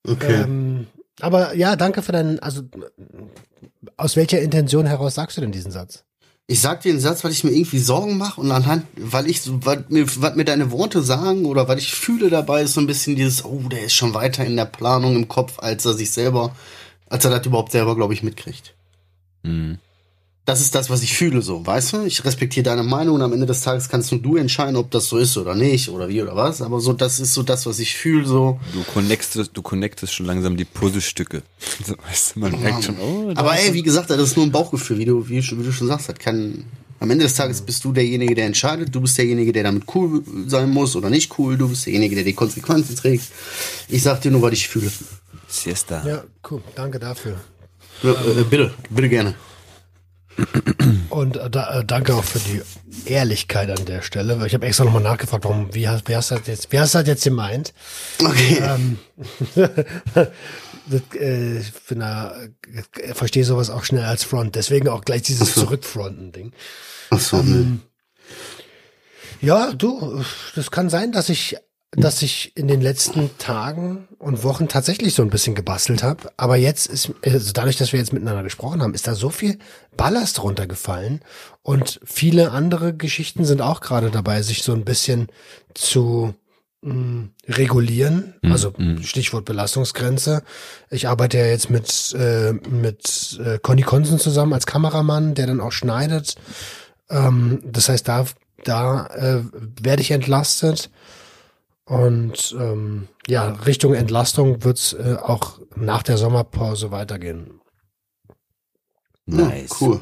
[0.07, 0.41] Okay.
[0.43, 0.87] ähm,
[1.19, 2.63] aber ja, danke für deinen, also
[3.97, 6.03] aus welcher Intention heraus sagst du denn diesen Satz?
[6.51, 9.39] Ich sag dir einen Satz, weil ich mir irgendwie Sorgen mache und anhand, weil ich
[9.65, 12.87] was mir, was mir deine Worte sagen oder was ich fühle dabei, ist so ein
[12.87, 16.11] bisschen dieses, oh, der ist schon weiter in der Planung im Kopf, als er sich
[16.11, 16.53] selber,
[17.07, 18.73] als er das überhaupt selber, glaube ich, mitkriegt.
[19.43, 19.77] Mhm.
[20.43, 22.05] Das ist das, was ich fühle, so, weißt du?
[22.05, 25.05] Ich respektiere deine Meinung und am Ende des Tages kannst nur du entscheiden, ob das
[25.05, 26.63] so ist oder nicht oder wie oder was.
[26.63, 28.59] Aber so, das ist so das, was ich fühle, so.
[28.73, 31.43] Du connectest, du connectest schon langsam die Puzzlestücke.
[31.85, 34.51] So, weißt du, man merkt schon, oh, Aber ey, wie gesagt, das ist nur ein
[34.51, 36.09] Bauchgefühl, wie du, wie, wie du schon sagst.
[36.09, 36.65] Das kann,
[36.99, 38.93] am Ende des Tages bist du derjenige, der entscheidet.
[38.93, 41.57] Du bist derjenige, der damit cool sein muss oder nicht cool.
[41.57, 43.25] Du bist derjenige, der die Konsequenzen trägt.
[43.89, 44.91] Ich sag dir nur, was ich fühle.
[45.47, 46.05] Siesta.
[46.05, 46.61] Ja, cool.
[46.75, 47.39] Danke dafür.
[48.03, 49.35] Ja, äh, bitte, bitte gerne.
[51.09, 52.61] Und äh, da, äh, danke auch für die
[53.05, 56.35] Ehrlichkeit an der Stelle, ich habe extra nochmal nachgefragt, warum, wie, hast- wie hast du
[56.35, 57.73] das jetzt, wie hast du das jetzt gemeint?
[58.23, 58.61] Okay.
[58.63, 58.97] Ähm,
[59.55, 62.35] das, äh, ich bin da,
[63.01, 66.53] äh, verstehe sowas auch schnell als Front, deswegen auch gleich dieses Zurückfronten-Ding.
[67.09, 67.79] Ach so, ne.
[69.41, 70.23] Ja, du,
[70.55, 71.57] das kann sein, dass ich,
[71.91, 76.31] dass ich in den letzten Tagen und Wochen tatsächlich so ein bisschen gebastelt habe.
[76.37, 79.59] Aber jetzt ist, also dadurch, dass wir jetzt miteinander gesprochen haben, ist da so viel
[79.97, 81.19] Ballast runtergefallen.
[81.63, 85.27] Und viele andere Geschichten sind auch gerade dabei, sich so ein bisschen
[85.73, 86.33] zu
[86.81, 88.35] mh, regulieren.
[88.43, 90.43] Also Stichwort Belastungsgrenze.
[90.91, 95.59] Ich arbeite ja jetzt mit, äh, mit äh, Conny Konsen zusammen als Kameramann, der dann
[95.59, 96.35] auch schneidet.
[97.09, 98.25] Ähm, das heißt, da,
[98.63, 99.43] da äh,
[99.81, 100.89] werde ich entlastet.
[101.85, 107.61] Und ähm, ja, Richtung Entlastung wird's äh, auch nach der Sommerpause weitergehen.
[109.25, 109.69] Nice.
[109.69, 109.99] Ja, cool.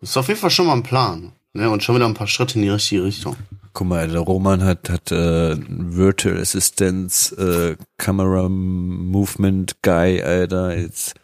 [0.00, 1.32] Ist auf jeden Fall schon mal ein Plan.
[1.54, 1.70] Ne?
[1.70, 3.36] Und schon wieder ein paar Schritte in die richtige Richtung.
[3.72, 11.14] Guck mal, der Roman hat, hat äh, Virtual Assistance, äh, Camera Movement Guy, Alter, jetzt.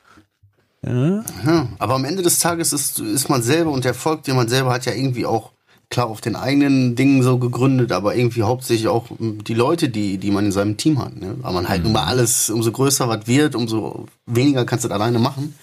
[0.84, 1.24] Ja?
[1.44, 4.48] Ja, aber am Ende des Tages ist, ist man selber und der Erfolg, den man
[4.48, 5.52] selber hat, ja irgendwie auch
[5.90, 10.30] klar auf den eigenen Dingen so gegründet, aber irgendwie hauptsächlich auch die Leute, die, die
[10.30, 11.16] man in seinem Team hat.
[11.16, 11.36] Ne?
[11.42, 14.94] Aber man halt nun mal alles, umso größer was wird, umso weniger kannst du das
[14.94, 15.54] alleine machen.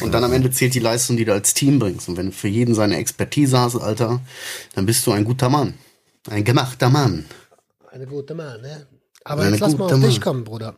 [0.00, 2.08] und dann am Ende zählt die Leistung, die du als Team bringst.
[2.08, 4.20] Und wenn du für jeden seine Expertise hast, Alter,
[4.76, 5.74] dann bist du ein guter Mann.
[6.30, 7.24] Ein gemachter Mann.
[7.90, 8.86] Eine gute Mann, ne?
[9.24, 10.20] Aber Eine jetzt lass mal auf dich Mann.
[10.20, 10.76] kommen, Bruder.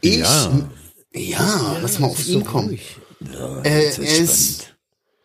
[0.00, 0.18] Ich?
[0.18, 0.68] Ja.
[1.12, 2.68] Ja, lass mal auf ihn so kommen.
[2.68, 2.96] ruhig.
[3.64, 4.73] Äh, er ist,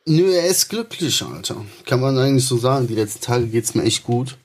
[0.10, 1.66] nö, er ist glücklich, Alter.
[1.86, 2.88] Kann man eigentlich so sagen.
[2.88, 4.38] Die letzten Tage geht's mir echt gut.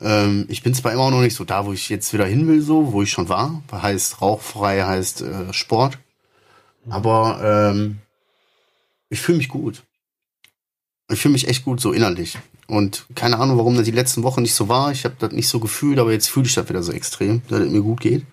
[0.00, 2.62] Ähm, ich bin zwar immer noch nicht so da, wo ich jetzt wieder hin will,
[2.62, 3.62] so, wo ich schon war.
[3.70, 5.98] Heißt rauchfrei, heißt äh, Sport.
[6.88, 7.98] Aber ähm,
[9.10, 9.82] ich fühle mich gut.
[11.10, 12.38] Ich fühle mich echt gut, so innerlich.
[12.66, 14.92] Und keine Ahnung, warum das die letzten Wochen nicht so war.
[14.92, 17.60] Ich habe das nicht so gefühlt, aber jetzt fühle ich das wieder so extrem, dass
[17.60, 18.26] es mir gut geht.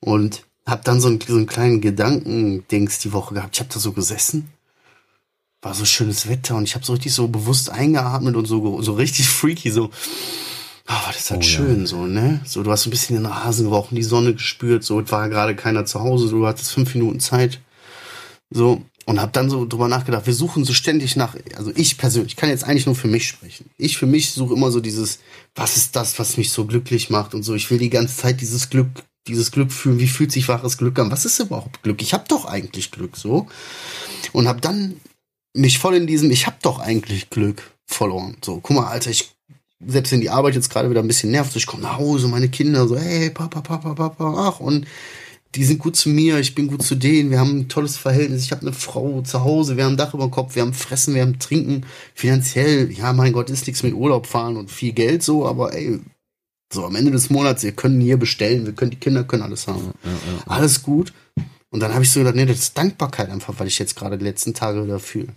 [0.00, 3.56] Und hab dann so einen, so einen kleinen Gedankendings die Woche gehabt.
[3.56, 4.52] Ich habe da so gesessen.
[5.62, 8.92] War so schönes Wetter und ich habe so richtig so bewusst eingeatmet und so, so
[8.92, 9.90] richtig freaky, so.
[10.86, 12.40] Ah, war das halt schön, so, ne?
[12.46, 15.28] So, du hast so ein bisschen den Rasen gerochen, die Sonne gespürt, so, es war
[15.28, 17.60] gerade keiner zu Hause, du hattest fünf Minuten Zeit.
[18.50, 22.32] So, und hab dann so drüber nachgedacht, wir suchen so ständig nach, also ich persönlich,
[22.32, 23.70] ich kann jetzt eigentlich nur für mich sprechen.
[23.78, 25.20] Ich für mich suche immer so dieses,
[25.54, 27.54] was ist das, was mich so glücklich macht und so.
[27.54, 28.88] Ich will die ganze Zeit dieses Glück,
[29.26, 29.98] dieses Glück fühlen.
[29.98, 31.10] Wie fühlt sich wahres Glück an?
[31.10, 32.02] Was ist überhaupt Glück?
[32.02, 33.46] Ich hab doch eigentlich Glück, so.
[34.32, 35.00] Und hab dann
[35.58, 38.36] mich voll in diesem, ich hab doch eigentlich Glück verloren.
[38.44, 39.34] So, guck mal, Alter, ich
[39.86, 42.48] selbst wenn die Arbeit jetzt gerade wieder ein bisschen nervt, ich komme nach Hause, meine
[42.48, 44.86] Kinder so, hey, Papa, Papa, Papa, ach, und
[45.54, 48.44] die sind gut zu mir, ich bin gut zu denen, wir haben ein tolles Verhältnis,
[48.44, 50.74] ich habe eine Frau zu Hause, wir haben ein Dach über dem Kopf, wir haben
[50.74, 54.92] Fressen, wir haben Trinken, finanziell, ja, mein Gott, ist nichts mit Urlaub fahren und viel
[54.92, 56.00] Geld so, aber ey,
[56.72, 59.68] so am Ende des Monats, wir können hier bestellen, wir können, die Kinder können alles
[59.68, 59.92] haben.
[60.44, 61.14] Alles gut.
[61.70, 64.18] Und dann habe ich so gedacht, nee, das ist Dankbarkeit einfach, weil ich jetzt gerade
[64.18, 65.28] die letzten Tage wieder fühle.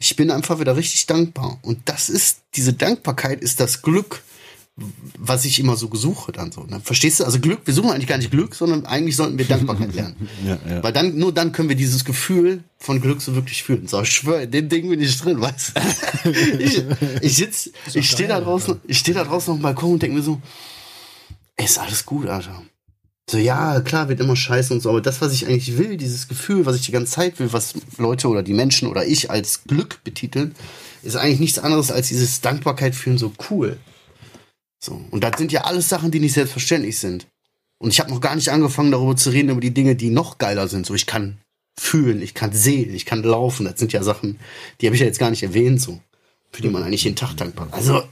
[0.00, 1.58] Ich bin einfach wieder richtig dankbar.
[1.62, 4.22] Und das ist, diese Dankbarkeit ist das Glück,
[5.18, 6.62] was ich immer so gesuche dann so.
[6.64, 6.80] Ne?
[6.82, 7.24] Verstehst du?
[7.24, 10.28] Also Glück, wir suchen eigentlich gar nicht Glück, sondern eigentlich sollten wir Dankbarkeit lernen.
[10.42, 10.82] Ja, ja.
[10.82, 13.88] Weil dann, nur dann können wir dieses Gefühl von Glück so wirklich fühlen.
[13.88, 15.74] So, ich schwöre, in dem Ding bin ich drin, weißt
[16.24, 16.30] du?
[16.58, 16.82] ich,
[17.20, 20.16] ich sitz, ich stehe da draußen, ich stehe da draußen auf dem Balkon und denke
[20.16, 20.40] mir so,
[21.56, 22.62] ey, ist alles gut, Alter.
[23.30, 26.26] So, ja, klar, wird immer scheiße und so, aber das, was ich eigentlich will, dieses
[26.26, 29.62] Gefühl, was ich die ganze Zeit will, was Leute oder die Menschen oder ich als
[29.62, 30.52] Glück betiteln,
[31.04, 33.78] ist eigentlich nichts anderes als dieses Dankbarkeit fühlen, so cool.
[34.82, 37.28] So, und das sind ja alles Sachen, die nicht selbstverständlich sind.
[37.78, 40.38] Und ich habe noch gar nicht angefangen, darüber zu reden, über die Dinge, die noch
[40.38, 40.84] geiler sind.
[40.84, 41.38] So, ich kann
[41.78, 43.64] fühlen, ich kann sehen, ich kann laufen.
[43.64, 44.40] Das sind ja Sachen,
[44.80, 46.00] die habe ich ja jetzt gar nicht erwähnt, so.
[46.50, 47.74] Für die man eigentlich jeden Tag dankbar ist.
[47.74, 48.02] Also,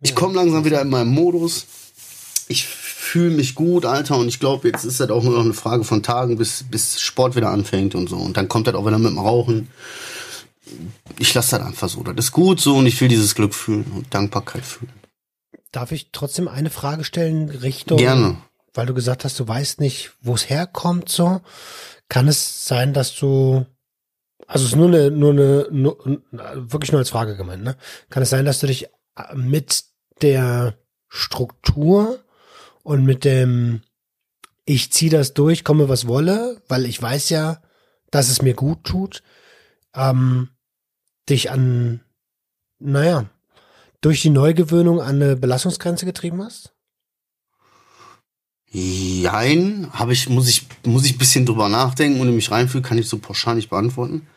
[0.00, 1.66] ich komme langsam wieder in meinen Modus.
[2.48, 2.66] Ich
[3.06, 5.84] fühle mich gut, Alter, und ich glaube, jetzt ist das auch nur noch eine Frage
[5.84, 8.16] von Tagen, bis, bis Sport wieder anfängt und so.
[8.16, 9.68] Und dann kommt das auch wieder mit dem Rauchen.
[11.18, 12.02] ich lasse das einfach so.
[12.02, 14.92] Das ist gut so und ich will dieses Glück fühlen und Dankbarkeit fühlen.
[15.72, 17.98] Darf ich trotzdem eine Frage stellen Richtung?
[17.98, 18.38] Gerne.
[18.74, 21.40] Weil du gesagt hast, du weißt nicht, wo es herkommt, so.
[22.08, 23.66] Kann es sein, dass du,
[24.46, 25.98] also es ist nur eine, nur eine, nur,
[26.54, 27.76] wirklich nur als Frage gemeint, ne?
[28.10, 28.88] Kann es sein, dass du dich
[29.34, 29.84] mit
[30.22, 30.76] der
[31.08, 32.20] Struktur
[32.86, 33.80] und mit dem,
[34.64, 37.60] ich ziehe das durch, komme was wolle, weil ich weiß ja,
[38.12, 39.24] dass es mir gut tut,
[39.92, 40.50] ähm,
[41.28, 42.00] dich an,
[42.78, 43.28] naja,
[44.02, 46.74] durch die Neugewöhnung an eine Belastungsgrenze getrieben hast?
[48.70, 52.98] Jein, habe ich, muss ich, muss ich ein bisschen drüber nachdenken und mich reinfühlen, kann
[52.98, 54.28] ich so pauschal nicht beantworten.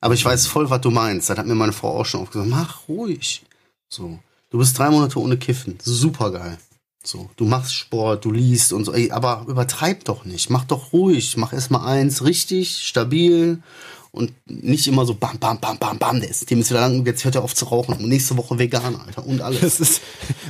[0.00, 1.28] Aber ich weiß voll, was du meinst.
[1.28, 2.48] Das hat mir meine Frau auch schon oft gesagt.
[2.48, 3.42] Mach ruhig.
[3.90, 4.18] So.
[4.48, 5.76] Du bist drei Monate ohne Kiffen.
[5.82, 6.56] Super geil.
[7.02, 7.30] So.
[7.36, 8.92] Du machst Sport, du liest und so.
[8.92, 10.50] Ey, aber übertreib doch nicht.
[10.50, 11.36] Mach doch ruhig.
[11.36, 13.62] Mach erst mal eins richtig, stabil
[14.12, 17.06] und nicht immer so bam, bam, bam, bam, bam, der ist, dem ist wieder lang,
[17.06, 19.60] jetzt hört er auf zu rauchen und nächste Woche vegan, Alter, und alles.
[19.60, 20.02] Das ist,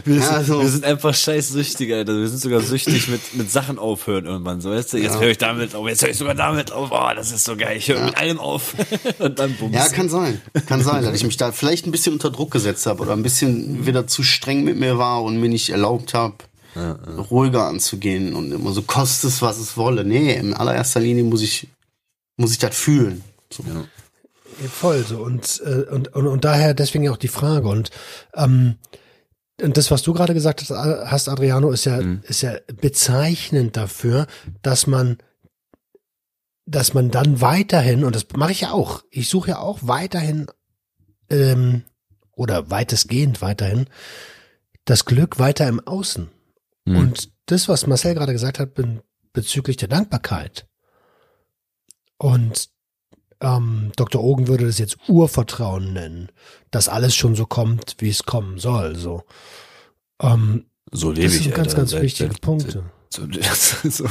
[0.04, 2.16] wir, Ja, sind, also- wir sind einfach scheiß süchtig, Alter.
[2.16, 4.60] Wir sind sogar süchtig mit, mit Sachen aufhören irgendwann.
[4.62, 5.20] So, weißt du, jetzt Ja.
[5.20, 6.90] höre ich damit auf, jetzt höre ich sogar damit auf.
[6.90, 7.76] Oh, das ist so geil.
[7.76, 8.74] Ich höre mit allem auf.
[9.18, 9.74] Und dann bums.
[9.74, 10.40] Ja, kann sein.
[10.66, 13.22] Kann sein, dass ich mich da vielleicht ein bisschen unter Druck gesetzt habe oder ein
[13.22, 16.34] bisschen wieder zu streng mit mir war und mir nicht erlaubt habe,
[17.30, 20.04] ruhiger anzugehen und immer so kostet es, was es wolle.
[20.04, 21.68] Nee, in allererster Linie muss ich,
[22.36, 23.22] muss ich das fühlen.
[23.52, 23.62] So.
[23.64, 23.84] Ja.
[24.68, 27.90] Voll so und, äh, und, und, und daher deswegen auch die Frage und
[28.34, 28.76] ähm,
[29.62, 32.22] und das, was du gerade gesagt hast, Adriano, ist ja, Mhm.
[32.26, 34.26] ist ja bezeichnend dafür,
[34.62, 35.18] dass man,
[36.66, 40.46] dass man dann weiterhin, und das mache ich ja auch, ich suche ja auch weiterhin,
[41.28, 41.82] ähm,
[42.32, 43.86] oder weitestgehend weiterhin,
[44.86, 46.30] das Glück weiter im Außen.
[46.86, 46.96] Mhm.
[46.96, 50.66] Und das, was Marcel gerade gesagt hat be bezüglich der Dankbarkeit.
[52.18, 52.70] Und
[53.40, 54.22] ähm, Dr.
[54.22, 56.28] Ogen würde das jetzt Urvertrauen nennen,
[56.70, 58.96] dass alles schon so kommt, wie es kommen soll.
[58.96, 59.24] So,
[60.20, 61.76] ähm, So lebe das ich, sind ganz, Alter.
[61.78, 62.84] ganz wichtige Punkte.
[63.12, 63.26] So,
[63.90, 64.04] so,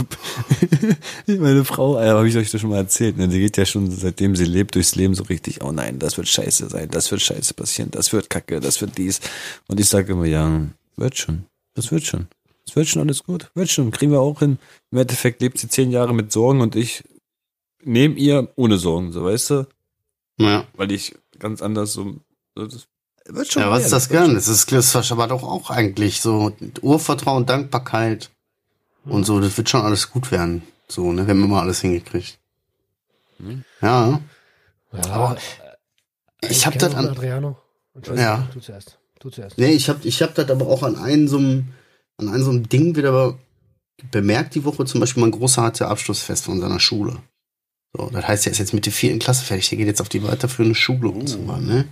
[1.28, 3.30] meine Frau, habe ich euch das schon mal erzählt, ne?
[3.30, 6.28] die geht ja schon seitdem sie lebt durchs Leben so richtig, oh nein, das wird
[6.28, 9.22] scheiße sein, das wird scheiße passieren, das wird kacke, das wird dies.
[9.70, 10.64] Und ich sage immer, ja,
[10.98, 12.28] wird schon, das wird schon.
[12.66, 14.60] Das wird schon alles gut, wird schon, kriegen wir auch hin.
[14.92, 17.06] Im Endeffekt lebt sie zehn Jahre mit Sorgen und ich
[17.84, 19.68] neben ihr ohne Sorgen, so weißt du,
[20.38, 20.66] Ja.
[20.76, 22.16] weil ich ganz anders so,
[22.56, 22.88] so das
[23.28, 23.62] wird schon.
[23.62, 24.34] Ja, was ist das gern?
[24.34, 28.30] Das ist, das ist aber doch auch eigentlich so Urvertrauen, Dankbarkeit
[29.06, 29.40] und so.
[29.40, 30.64] Das wird schon alles gut werden.
[30.88, 32.40] So, ne, wenn man mal alles hingekriegt.
[33.38, 33.64] Mhm.
[33.82, 34.20] Ja.
[34.92, 35.38] Ja, Aber
[36.42, 37.58] ich hab kenn das an- Adriano.
[38.16, 38.48] Ja.
[38.54, 38.98] Du zuerst.
[39.20, 39.58] Du zuerst.
[39.58, 41.68] Nee, ich hab, ich hab das aber auch an einem so einem,
[42.18, 43.38] an einem so einem Ding wieder
[44.12, 44.86] bemerkt die Woche.
[44.86, 47.18] Zum Beispiel mein Großer hatte Abschlussfest von seiner Schule.
[47.96, 49.70] So, das heißt, er ist jetzt mit der vierten Klasse fertig.
[49.70, 51.88] Der geht jetzt auf die weiterführende Schule und so, ne?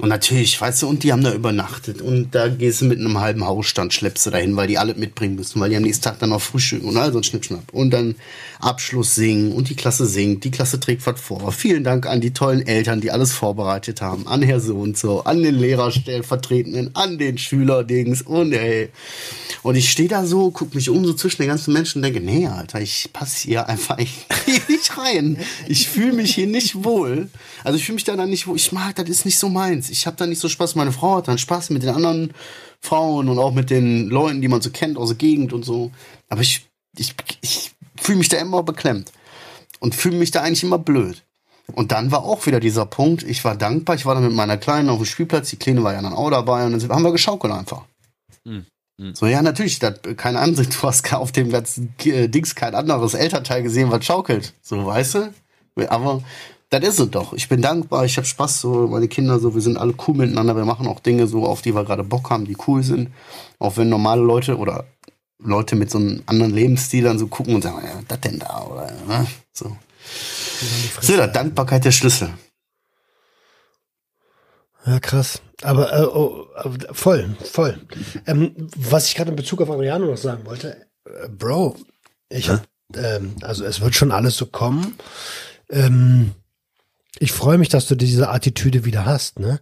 [0.00, 3.20] Und natürlich, weißt du, und die haben da übernachtet und da gehst du mit einem
[3.20, 6.18] halben Hausstand, schleppst du dahin, weil die alle mitbringen müssen, weil die am nächsten Tag
[6.18, 7.72] dann noch frühstücken und all so ein Schnippschnapp.
[7.72, 8.16] Und dann
[8.58, 11.52] Abschluss singen und die Klasse singt, die Klasse trägt was vor.
[11.52, 15.22] Vielen Dank an die tollen Eltern, die alles vorbereitet haben, an Herr so und so,
[15.22, 18.88] an den Lehrerstellvertretenden, an den Schülerdings und ey.
[19.62, 22.20] Und ich stehe da so, guck mich um so zwischen den ganzen Menschen und denke,
[22.20, 23.96] nee, Alter, ich passe hier einfach
[24.68, 25.38] nicht rein.
[25.68, 27.28] Ich fühle mich hier nicht wohl.
[27.62, 28.56] Also ich fühle mich da dann nicht wohl.
[28.56, 29.83] Ich mag, das ist nicht so meins.
[29.90, 30.74] Ich habe da nicht so Spaß.
[30.74, 32.32] Meine Frau hat dann Spaß mit den anderen
[32.80, 35.90] Frauen und auch mit den Leuten, die man so kennt aus der Gegend und so.
[36.28, 36.66] Aber ich,
[36.96, 39.12] ich, ich fühle mich da immer beklemmt
[39.80, 41.22] und fühle mich da eigentlich immer blöd.
[41.72, 44.58] Und dann war auch wieder dieser Punkt, ich war dankbar, ich war dann mit meiner
[44.58, 47.12] Kleinen auf dem Spielplatz, die Kleine war ja dann auch dabei und dann haben wir
[47.12, 47.84] geschaukelt einfach.
[48.44, 48.66] Hm,
[49.00, 49.14] hm.
[49.14, 53.14] So, ja, natürlich, das, keine Ahnung, du hast auf dem ganzen äh, Dings kein anderes
[53.14, 54.52] Elternteil gesehen, was schaukelt.
[54.60, 55.34] So, weißt du?
[55.88, 56.22] Aber
[56.80, 57.32] das ist es doch.
[57.32, 60.56] Ich bin dankbar, ich habe Spaß, so, meine Kinder, so, wir sind alle cool miteinander,
[60.56, 63.10] wir machen auch Dinge so, auf die wir gerade Bock haben, die cool sind.
[63.58, 64.86] Auch wenn normale Leute oder
[65.38, 68.38] Leute mit so einem anderen Lebensstil dann so gucken und sagen, ja, was das denn
[68.38, 68.62] da?
[68.62, 69.26] Oder, ne?
[69.52, 69.76] So.
[71.00, 72.30] So, da, Dankbarkeit der Schlüssel.
[74.86, 75.40] Ja, krass.
[75.62, 77.80] Aber äh, oh, äh, voll, voll.
[78.26, 81.76] Ähm, was ich gerade in Bezug auf Adriano noch sagen wollte, äh, Bro,
[82.28, 84.96] ich hab, ähm, also es wird schon alles so kommen.
[85.70, 86.32] Ähm,
[87.20, 89.60] ich freue mich, dass du diese Attitüde wieder hast, ne?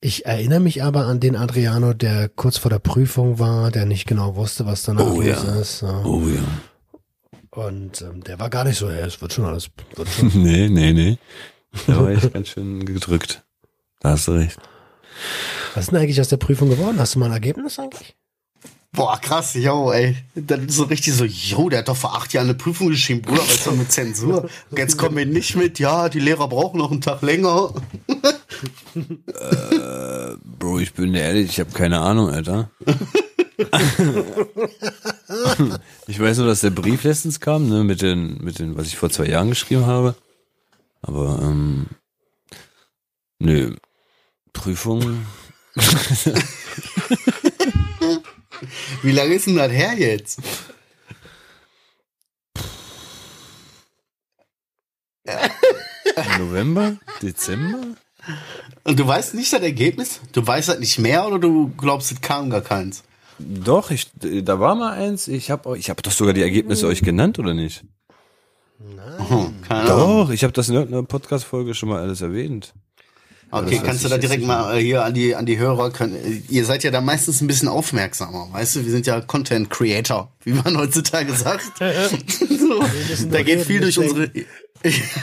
[0.00, 4.06] Ich erinnere mich aber an den Adriano, der kurz vor der Prüfung war, der nicht
[4.08, 5.60] genau wusste, was danach Oh, los ja.
[5.60, 5.78] ist.
[5.78, 5.86] So.
[6.04, 6.42] Oh ja.
[7.50, 10.28] Und ähm, der war gar nicht so, es wird schon alles, wird schon.
[10.42, 11.18] nee, nee, nee.
[11.86, 13.44] Da war ich ganz schön gedrückt.
[14.00, 14.58] Da hast du recht.
[15.74, 16.98] Was ist denn eigentlich aus der Prüfung geworden?
[16.98, 18.16] Hast du mal ein Ergebnis eigentlich?
[18.94, 20.16] Boah, krass, yo, ey.
[20.34, 23.40] Dann so richtig so, yo, der hat doch vor acht Jahren eine Prüfung geschrieben, Bruder,
[23.40, 24.50] was ist mit Zensur?
[24.76, 27.72] Jetzt kommen wir nicht mit, ja, die Lehrer brauchen noch einen Tag länger.
[30.58, 32.70] Bro, ich bin ehrlich, ich habe keine Ahnung, Alter.
[36.06, 38.96] ich weiß nur, dass der Brief letztens kam, ne, mit den, mit den, was ich
[38.96, 40.16] vor zwei Jahren geschrieben habe.
[41.00, 41.86] Aber, ähm,
[43.38, 43.74] nö,
[44.52, 45.24] Prüfung,
[49.02, 50.40] Wie lange ist denn das her jetzt?
[56.38, 57.78] November, Dezember?
[58.84, 60.20] Und du weißt nicht das Ergebnis?
[60.32, 63.04] Du weißt das nicht mehr oder du glaubst, es kam gar keins?
[63.38, 65.28] Doch, ich, da war mal eins.
[65.28, 67.84] Ich habe, ich habe doch sogar die Ergebnisse euch genannt, oder nicht?
[68.78, 70.26] Hm, keine Ahnung.
[70.26, 72.74] Doch, ich habe das in irgendeiner Podcast-Folge schon mal alles erwähnt.
[73.54, 76.40] Okay, kannst du da direkt mal äh, hier an die, an die Hörer, können, äh,
[76.48, 80.32] ihr seid ja da meistens ein bisschen aufmerksamer, weißt du, wir sind ja Content Creator,
[80.44, 81.78] wie man heutzutage sagt.
[81.78, 82.82] so,
[83.30, 84.42] da geht viel durch unsere, ja,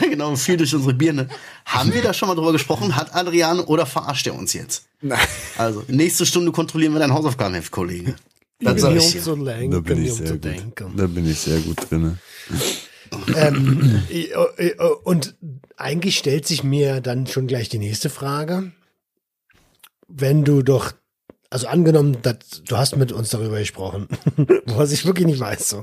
[0.08, 1.28] genau, viel durch unsere Birne.
[1.64, 2.94] Haben wir da schon mal drüber gesprochen?
[2.94, 4.84] Hat Adrian oder verarscht er uns jetzt?
[5.00, 5.18] Nein.
[5.58, 8.14] Also, nächste Stunde kontrollieren wir dein Hausaufgabenheft, Kollege.
[8.60, 10.44] Das bin ich um zu lenken, Da bin ich um sehr zu gut.
[10.44, 10.92] denken.
[10.96, 12.18] Da bin ich sehr gut drinne.
[13.34, 14.30] Ähm, äh,
[14.66, 15.36] äh, und
[15.76, 18.72] eigentlich stellt sich mir dann schon gleich die nächste Frage.
[20.08, 20.92] Wenn du doch,
[21.50, 24.08] also angenommen, dass, du hast mit uns darüber gesprochen,
[24.66, 25.82] was ich wirklich nicht weiß, so.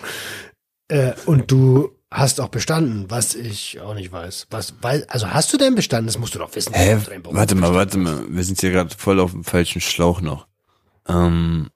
[0.89, 4.47] Äh, und du hast auch bestanden, was ich auch nicht weiß.
[4.49, 6.07] Was, weil, also hast du denn bestanden?
[6.07, 6.73] Das musst du doch wissen.
[6.73, 6.95] Hä?
[7.21, 8.23] Beruf Warte mal, warte mal.
[8.29, 10.47] Wir sind hier gerade voll auf dem falschen Schlauch noch.
[11.07, 11.69] Ähm,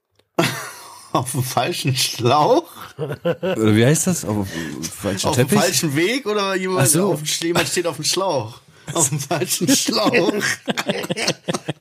[1.12, 2.64] Auf dem falschen Schlauch?
[2.96, 4.24] oder wie heißt das?
[4.24, 7.12] Auf dem falschen Auf dem falschen Weg oder jemand, so.
[7.12, 8.60] auf, dem- jemand steht auf dem Schlauch?
[8.94, 10.32] Auf dem falschen Schlauch.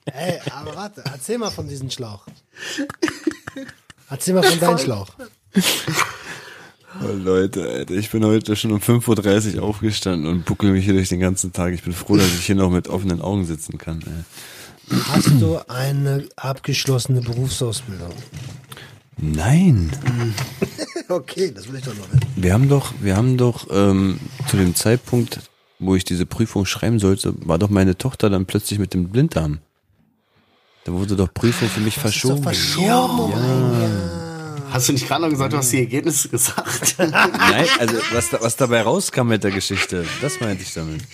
[0.05, 2.25] Ey, aber warte, erzähl mal von diesem Schlauch.
[4.09, 5.07] Erzähl mal von deinem Schlauch.
[7.01, 10.93] Oh, Leute, Alter, ich bin heute schon um 5.30 Uhr aufgestanden und buckel mich hier
[10.93, 11.73] durch den ganzen Tag.
[11.73, 14.01] Ich bin froh, dass ich hier noch mit offenen Augen sitzen kann.
[14.05, 14.97] Ey.
[15.09, 18.11] Hast du eine abgeschlossene Berufsausbildung?
[19.21, 19.91] Nein.
[21.07, 22.21] Okay, das will ich doch noch wissen.
[22.37, 25.41] Wir haben doch, wir haben doch ähm, zu dem Zeitpunkt,
[25.77, 29.59] wo ich diese Prüfung schreiben sollte, war doch meine Tochter dann plötzlich mit dem Blinddarm.
[30.85, 32.41] Da wurde doch Prüfung für mich verschoben.
[32.41, 34.61] Verschoben um ein Jahr.
[34.71, 36.95] Hast du nicht gerade noch gesagt, du hast die Ergebnisse gesagt?
[36.97, 41.01] Nein, also was, da, was dabei rauskam mit der Geschichte, das meinte ich damit.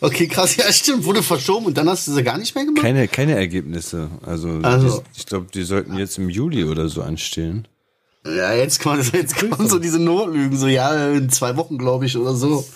[0.00, 2.82] Okay, krass, ja stimmt, wurde verschoben und dann hast du sie gar nicht mehr gemacht?
[2.82, 4.08] Keine, keine Ergebnisse.
[4.24, 7.66] Also, Also- die, ich glaube, die sollten jetzt im Juli oder so anstehen.
[8.26, 12.16] Ja, jetzt kommen, jetzt kommen so diese Notlügen, so ja, in zwei Wochen, glaube ich,
[12.16, 12.66] oder so.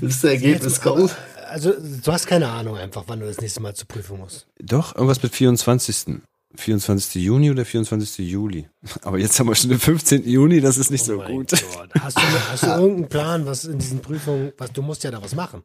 [0.00, 1.14] Bis das Ergebnis kommt.
[1.48, 4.46] Also, du hast keine Ahnung einfach, wann du das nächste Mal zur Prüfung musst.
[4.60, 6.18] Doch, irgendwas mit 24.
[6.60, 7.22] 24.
[7.22, 8.18] Juni oder 24.
[8.30, 8.68] Juli.
[9.02, 10.28] Aber jetzt haben wir schon den 15.
[10.28, 11.50] Juni, das ist nicht so Oh mein gut.
[11.50, 11.88] Gott.
[12.00, 15.22] Hast du, hast du irgendeinen Plan, was in diesen Prüfungen, was du musst ja da
[15.22, 15.62] was machen?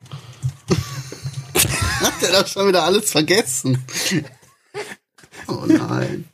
[2.01, 3.77] Hat der doch schon wieder alles vergessen?
[5.47, 6.25] Oh nein.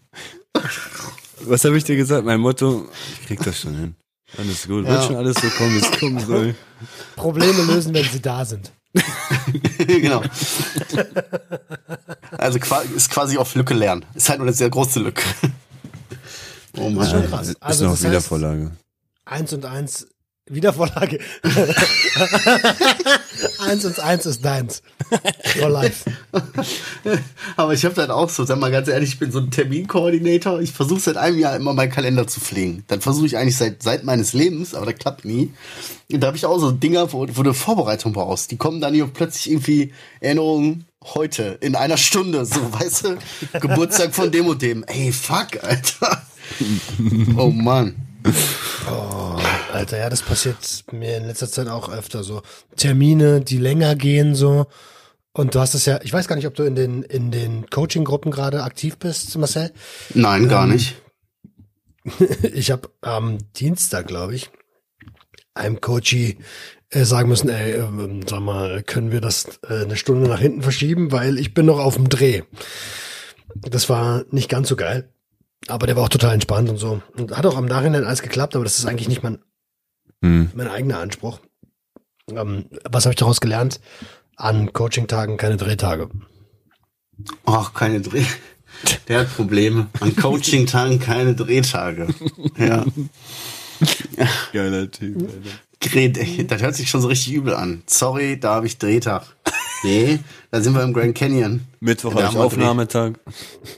[1.42, 2.26] Was habe ich dir gesagt?
[2.26, 2.88] Mein Motto,
[3.22, 3.96] ich krieg das schon hin.
[4.38, 4.86] Alles gut.
[4.86, 4.92] Ja.
[4.92, 6.56] Wird schon alles so kommen, wie es kommen soll.
[7.16, 8.72] Probleme lösen, wenn sie da sind.
[9.88, 10.22] genau.
[12.38, 12.60] Also
[12.96, 14.06] ist quasi auf Lücke lernen.
[14.14, 15.24] Ist halt nur eine sehr große Lücke.
[16.78, 17.30] Oh Das ist schon Mann.
[17.30, 17.48] krass.
[17.50, 18.72] Ist Also, noch das wieder heißt, Vorlage.
[19.26, 20.08] Eins und eins,
[20.50, 21.20] Wiedervorlage.
[23.60, 24.82] eins und eins ist deins.
[25.60, 26.10] For life.
[27.58, 30.62] Aber ich habe dann auch so, sag mal ganz ehrlich, ich bin so ein Terminkoordinator.
[30.62, 32.84] Ich versuche seit einem Jahr immer meinen Kalender zu pflegen.
[32.88, 35.52] Dann versuche ich eigentlich seit, seit meines Lebens, aber das klappt nie.
[36.12, 38.52] Und da habe ich auch so Dinger, wo, wo du Vorbereitung brauchst.
[38.52, 43.60] Die kommen dann hier plötzlich irgendwie Erinnerungen heute, in einer Stunde, so, weißt du?
[43.60, 44.84] Geburtstag von dem und dem.
[44.86, 46.24] Ey, fuck, Alter.
[47.38, 47.96] Oh Mann.
[49.78, 52.42] Alter, ja, das passiert mir in letzter Zeit auch öfter so.
[52.76, 54.68] Termine, die länger gehen so.
[55.34, 57.70] Und du hast es ja, ich weiß gar nicht, ob du in den, in den
[57.70, 59.72] Coaching-Gruppen gerade aktiv bist, Marcel.
[60.14, 60.96] Nein, gar nicht.
[62.54, 64.50] Ich habe am Dienstag, glaube ich,
[65.54, 66.38] einem Coachy
[66.90, 70.62] äh, sagen müssen, ey, ähm, sag mal, können wir das äh, eine Stunde nach hinten
[70.62, 72.44] verschieben, weil ich bin noch auf dem Dreh.
[73.56, 75.10] Das war nicht ganz so geil.
[75.68, 77.02] Aber der war auch total entspannt und so.
[77.18, 79.40] Und hat auch am Nachhinein alles geklappt, aber das ist eigentlich nicht mein,
[80.24, 80.52] Hm.
[80.56, 81.40] mein eigener Anspruch.
[82.30, 83.80] Ähm, was habe ich daraus gelernt?
[84.36, 86.10] An Coaching-Tagen keine Drehtage.
[87.46, 88.26] Ach, keine Dreh.
[89.08, 89.88] Der hat Probleme.
[90.00, 92.08] An Coaching-Tagen keine Drehtage.
[92.58, 92.86] Ja.
[94.54, 96.44] Geiler Typ, Alter.
[96.46, 97.84] Das hört sich schon so richtig übel an.
[97.86, 99.24] Sorry, da habe ich Drehtag.
[99.84, 100.20] Nee,
[100.50, 101.62] da sind wir im Grand Canyon.
[101.80, 103.20] Mittwoch habe ich Aufnahmetag.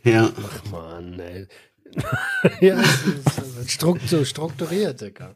[0.03, 0.30] Ja.
[0.36, 1.47] Ach man, ey.
[2.61, 5.36] ja, das ist struktur, strukturiert, Digga.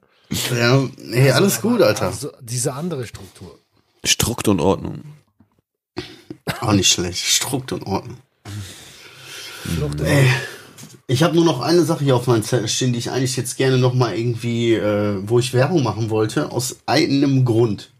[0.51, 2.07] Ja, hey, alles gut, Alter.
[2.07, 3.59] Also, diese andere Struktur.
[4.03, 5.03] Strukt und Ordnung.
[6.59, 7.23] Auch nicht schlecht.
[7.23, 8.17] Strukt und Ordnung.
[9.75, 10.27] Flucht Ey,
[11.07, 13.57] ich habe nur noch eine Sache hier auf meinem Zettel stehen, die ich eigentlich jetzt
[13.57, 17.91] gerne noch mal irgendwie, äh, wo ich Werbung machen wollte, aus einem Grund.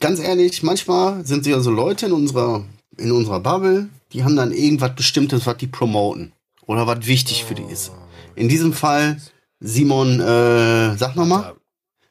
[0.00, 2.64] Ganz ehrlich, manchmal sind ja so Leute in unserer,
[2.98, 6.32] in unserer Bubble, die haben dann irgendwas Bestimmtes, was die promoten.
[6.66, 7.92] Oder was wichtig für die ist.
[8.34, 9.20] In diesem Fall
[9.62, 11.54] Simon, äh, sag noch mal.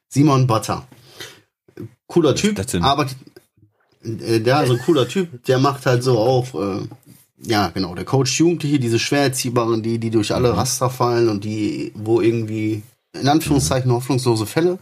[0.07, 0.87] Simon Butter.
[2.07, 3.17] Cooler Typ, arbeitet,
[4.03, 6.87] äh, der also cooler Typ, der macht halt so auch, äh,
[7.43, 11.43] ja genau, der Coach Jugendliche, diese schwer erziehbaren, die, die durch alle Raster fallen und
[11.43, 12.83] die, wo irgendwie,
[13.19, 14.79] in Anführungszeichen, hoffnungslose Fälle.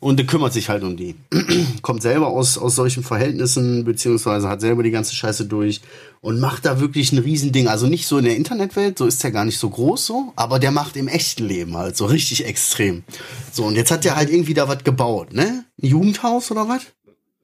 [0.00, 1.14] Und der kümmert sich halt um die.
[1.82, 5.80] Kommt selber aus, aus solchen Verhältnissen, beziehungsweise hat selber die ganze Scheiße durch
[6.20, 7.68] und macht da wirklich ein Riesending.
[7.68, 10.58] Also nicht so in der Internetwelt, so ist der gar nicht so groß so, aber
[10.58, 13.04] der macht im echten Leben halt so richtig extrem.
[13.52, 15.64] So, und jetzt hat der halt irgendwie da was gebaut, ne?
[15.80, 16.82] Ein Jugendhaus oder was?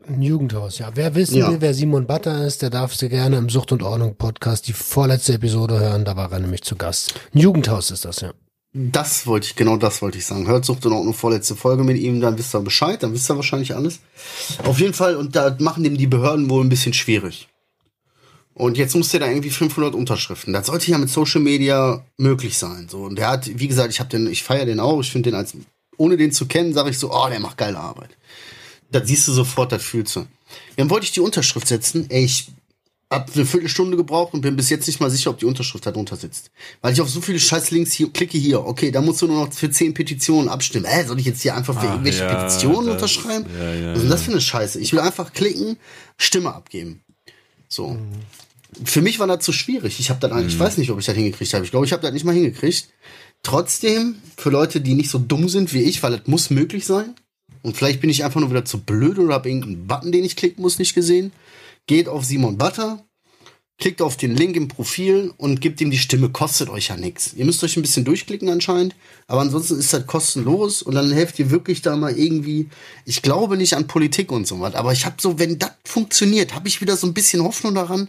[0.08, 0.90] Ein Jugendhaus, ja.
[0.94, 1.50] Wer wissen Ja.
[1.50, 4.72] will, wer Simon Butter ist, der darf sehr gerne im Sucht und Ordnung Podcast die
[4.72, 6.04] vorletzte Episode hören.
[6.06, 7.14] Da war er nämlich zu Gast.
[7.34, 8.32] Ein Jugendhaus ist das, ja.
[8.80, 10.46] Das wollte ich, genau das wollte ich sagen.
[10.46, 13.34] Hört Sucht und Ordnung vorletzte Folge mit ihm, dann wisst ihr Bescheid, dann wisst ihr
[13.34, 13.98] wahrscheinlich alles.
[14.64, 17.48] Auf jeden Fall, und da machen dem die Behörden wohl ein bisschen schwierig.
[18.54, 20.52] Und jetzt muss der da irgendwie 500 Unterschriften.
[20.52, 22.88] Das sollte ja mit Social Media möglich sein.
[22.88, 25.00] So, und der hat, wie gesagt, ich habe den, ich feiere den auch.
[25.00, 25.54] Ich finde den als,
[25.96, 28.10] ohne den zu kennen, sage ich so, oh, der macht geile Arbeit.
[28.92, 30.26] Das siehst du sofort, das fühlst du.
[30.76, 32.06] Dann wollte ich die Unterschrift setzen.
[32.10, 32.48] Ey, ich
[33.10, 35.90] hab eine Viertelstunde gebraucht und bin bis jetzt nicht mal sicher, ob die Unterschrift da
[35.92, 36.50] drunter sitzt.
[36.82, 38.66] Weil ich auf so viele scheiß Links hier klicke hier.
[38.66, 40.84] Okay, da musst du nur noch für zehn Petitionen abstimmen.
[40.84, 43.46] Äh, soll ich jetzt hier einfach für Ach, irgendwelche ja, Petitionen das- unterschreiben?
[43.58, 44.80] ja, ja, Was ist denn das für eine Scheiße?
[44.80, 45.78] Ich will einfach klicken,
[46.18, 47.00] Stimme abgeben.
[47.68, 47.96] So.
[48.84, 49.98] Für mich war das zu schwierig.
[50.00, 50.48] Ich habe dann, Mhm.
[50.48, 51.64] ich weiß nicht, ob ich das hingekriegt habe.
[51.64, 52.88] Ich glaube, ich habe das nicht mal hingekriegt.
[53.42, 57.14] Trotzdem, für Leute, die nicht so dumm sind wie ich, weil das muss möglich sein.
[57.62, 60.36] Und vielleicht bin ich einfach nur wieder zu blöd oder habe irgendeinen Button, den ich
[60.36, 61.32] klicken muss, nicht gesehen.
[61.88, 63.02] Geht auf Simon Butter,
[63.78, 66.28] klickt auf den Link im Profil und gebt ihm die Stimme.
[66.28, 67.32] Kostet euch ja nichts.
[67.32, 68.94] Ihr müsst euch ein bisschen durchklicken anscheinend,
[69.26, 72.68] aber ansonsten ist das kostenlos und dann helft ihr wirklich da mal irgendwie.
[73.06, 76.54] Ich glaube nicht an Politik und so was, aber ich habe so, wenn das funktioniert,
[76.54, 78.08] habe ich wieder so ein bisschen Hoffnung daran,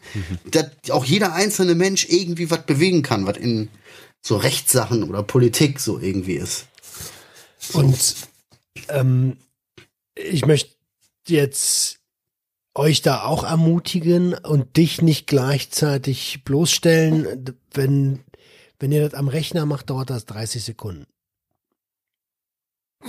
[0.52, 3.70] dass auch jeder einzelne Mensch irgendwie was bewegen kann, was in
[4.22, 6.66] so Rechtssachen oder Politik so irgendwie ist.
[7.72, 8.16] Und
[8.90, 9.38] ähm,
[10.16, 10.72] ich möchte
[11.28, 11.99] jetzt
[12.80, 17.56] euch da auch ermutigen und dich nicht gleichzeitig bloßstellen.
[17.74, 18.20] Wenn,
[18.80, 21.06] wenn ihr das am Rechner macht, dauert das 30 Sekunden.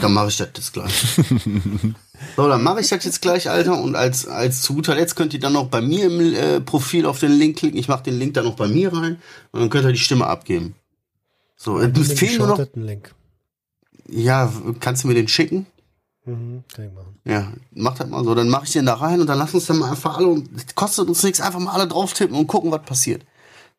[0.00, 0.92] Dann mache ich das jetzt gleich.
[2.36, 3.80] so, dann mache ich das jetzt gleich, Alter.
[3.80, 7.06] Und als, als zu guter Letzt könnt ihr dann noch bei mir im äh, Profil
[7.06, 7.78] auf den Link klicken.
[7.78, 9.20] Ich mache den Link dann noch bei mir rein.
[9.50, 10.74] Und dann könnt ihr die Stimme abgeben.
[11.56, 12.66] So, Den fehlen nur noch.
[12.74, 13.14] Link.
[14.08, 15.66] Ja, kannst du mir den schicken?
[16.36, 17.18] Mhm, kann ich machen.
[17.24, 18.34] Ja, mach das mal so.
[18.34, 20.74] Dann mache ich den da rein und dann lass uns dann mal einfach alle und
[20.76, 23.24] kostet uns nichts, einfach mal alle drauf tippen und gucken, was passiert.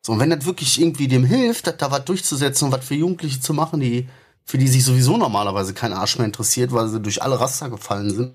[0.02, 2.94] So, und wenn das wirklich irgendwie dem hilft, da- da was durchzusetzen und was für
[2.94, 4.08] Jugendliche zu machen, die,
[4.44, 8.10] für die sich sowieso normalerweise kein Arsch mehr interessiert, weil sie durch alle Raster gefallen
[8.10, 8.32] sind,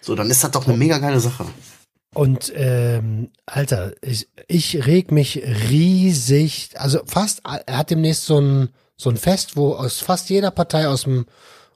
[0.00, 1.44] so, dann ist das doch eine mega geile Sache.
[2.14, 6.70] Und ähm, Alter, ich, ich reg mich riesig.
[6.76, 10.88] Also fast, er hat demnächst so ein, so ein Fest, wo aus fast jeder Partei
[10.88, 11.26] aus dem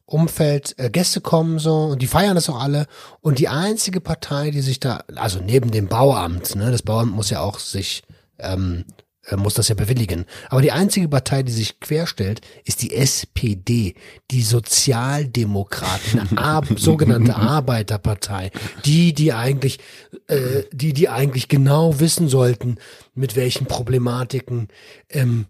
[0.05, 2.87] Umfeld äh, Gäste kommen so und die feiern das auch alle.
[3.21, 7.31] Und die einzige Partei, die sich da, also neben dem Bauamt, ne, das Bauamt muss
[7.31, 8.03] ja auch sich
[8.39, 8.85] ähm,
[9.27, 10.27] äh, muss das ja bewilligen.
[10.49, 13.95] Aber die einzige Partei, die sich querstellt, ist die SPD,
[14.33, 18.51] die Sozialdemokraten, Ar sogenannte Arbeiterpartei,
[18.85, 19.79] die, die eigentlich,
[20.27, 22.79] äh, die, die eigentlich genau wissen sollten,
[23.15, 24.69] mit welchen Problematiken
[25.09, 25.47] ähm,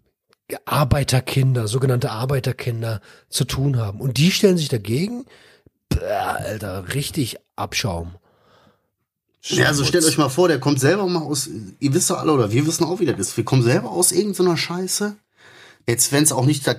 [0.65, 4.01] Arbeiterkinder, sogenannte Arbeiterkinder zu tun haben.
[4.01, 5.25] Und die stellen sich dagegen.
[5.89, 8.13] Bäh, Alter, richtig Abschaum.
[9.45, 11.49] Ja, also stellt euch mal vor, der kommt selber mal aus,
[11.81, 13.37] ihr wisst doch alle, oder wir wissen auch, wie das ist.
[13.37, 15.17] Wir kommen selber aus irgendeiner Scheiße.
[15.89, 16.77] Jetzt, wenn es auch nicht, das,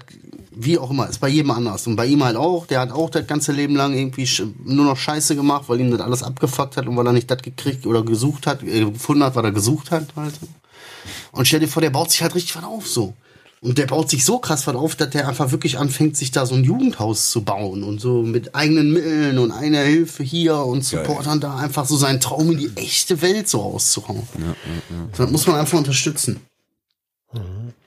[0.51, 1.87] wie auch immer, ist bei jedem anders.
[1.87, 4.29] Und bei ihm halt auch, der hat auch das ganze Leben lang irgendwie
[4.63, 7.41] nur noch Scheiße gemacht, weil ihm das alles abgefuckt hat und weil er nicht das
[7.41, 10.35] gekriegt oder gesucht hat, äh, gefunden hat, was er gesucht hat halt.
[11.33, 13.13] Und stell dir vor, der baut sich halt richtig was auf so.
[13.63, 16.45] Und der baut sich so krass was auf, dass der einfach wirklich anfängt, sich da
[16.45, 20.83] so ein Jugendhaus zu bauen und so mit eigenen Mitteln und einer Hilfe hier und
[20.83, 24.27] Supportern da einfach so seinen Traum in die echte Welt so auszuhauen.
[25.17, 26.41] Das muss man einfach unterstützen.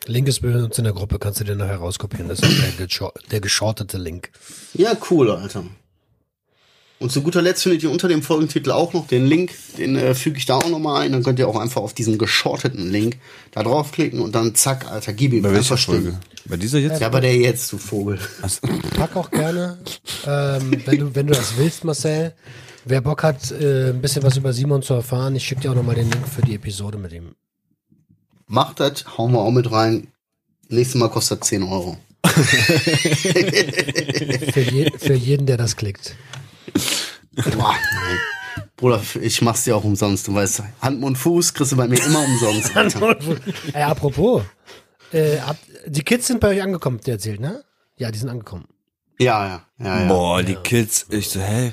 [0.06, 2.28] Link ist bei uns in der Gruppe, kannst du dir nachher rauskopieren.
[2.28, 4.30] Das ist der, der geschortete Link.
[4.72, 5.64] Ja, cool, Alter.
[6.98, 10.14] Und zu guter Letzt findet ihr unter dem Folgentitel auch noch den Link, den äh,
[10.14, 11.12] füge ich da auch nochmal ein.
[11.12, 13.18] Dann könnt ihr auch einfach auf diesen geschorteten Link
[13.50, 15.92] da draufklicken und dann zack, Alter, gib ihm Bei welcher einfach.
[15.92, 16.18] Folge?
[16.46, 17.00] Bei dieser jetzt?
[17.00, 18.18] Ja, bei der jetzt, du Vogel.
[18.96, 19.78] Pack auch gerne,
[20.26, 22.34] ähm, wenn, du, wenn du das willst, Marcel.
[22.86, 25.74] Wer Bock hat, äh, ein bisschen was über Simon zu erfahren, ich schicke dir auch
[25.74, 27.34] nochmal den Link für die Episode mit ihm.
[28.46, 30.06] Macht das, hauen wir auch mit rein.
[30.68, 31.98] Nächstes Mal kostet 10 Euro.
[32.26, 32.42] Für,
[34.60, 36.16] je, für jeden, der das klickt.
[37.56, 38.18] Boah, nein.
[38.76, 40.62] Bruder, ich mach's dir auch umsonst, du weißt.
[40.82, 42.76] Hand, Mund, Fuß kriegst du bei mir immer umsonst.
[42.76, 43.16] Alter.
[43.72, 44.42] Ey, apropos,
[45.12, 45.38] äh,
[45.86, 47.64] die Kids sind bei euch angekommen, ihr erzählt, ne?
[47.96, 48.66] Ja, die sind angekommen.
[49.18, 50.08] Ja, ja, ja, ja.
[50.08, 51.06] Boah, die Kids.
[51.08, 51.72] Ich so, hä?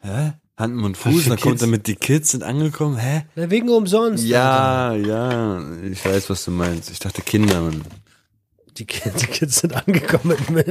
[0.00, 0.32] Hä?
[0.58, 3.24] Hand und Fuß, dann kommt damit, die Kids sind angekommen, hä?
[3.34, 4.24] Na, wegen umsonst.
[4.24, 4.26] Alter.
[4.26, 6.90] Ja, ja, ich weiß, was du meinst.
[6.90, 7.82] Ich dachte Kinder, Mann.
[8.78, 10.36] Die, Ki- die Kids sind angekommen.
[10.50, 10.66] Mit,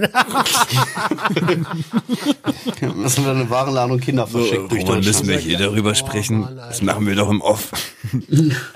[2.96, 6.42] Müssen wir eine Warenladung Kinder verschickt durch Roman, müssen wir hier darüber sprechen?
[6.42, 6.56] Mann.
[6.58, 7.72] Das machen wir doch im Off.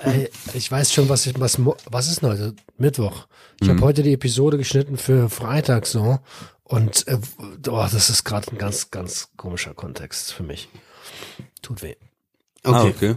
[0.04, 1.58] Ey, ich weiß schon, was ich, was,
[1.90, 2.54] was ist denn heute?
[2.78, 3.26] Mittwoch.
[3.60, 3.72] Ich Mhm.
[3.74, 6.18] habe heute die Episode geschnitten für Freitag so.
[6.64, 7.18] Und äh,
[7.68, 10.68] oh, das ist gerade ein ganz, ganz komischer Kontext für mich.
[11.62, 11.94] Tut weh.
[12.64, 13.14] Okay, Ah, okay.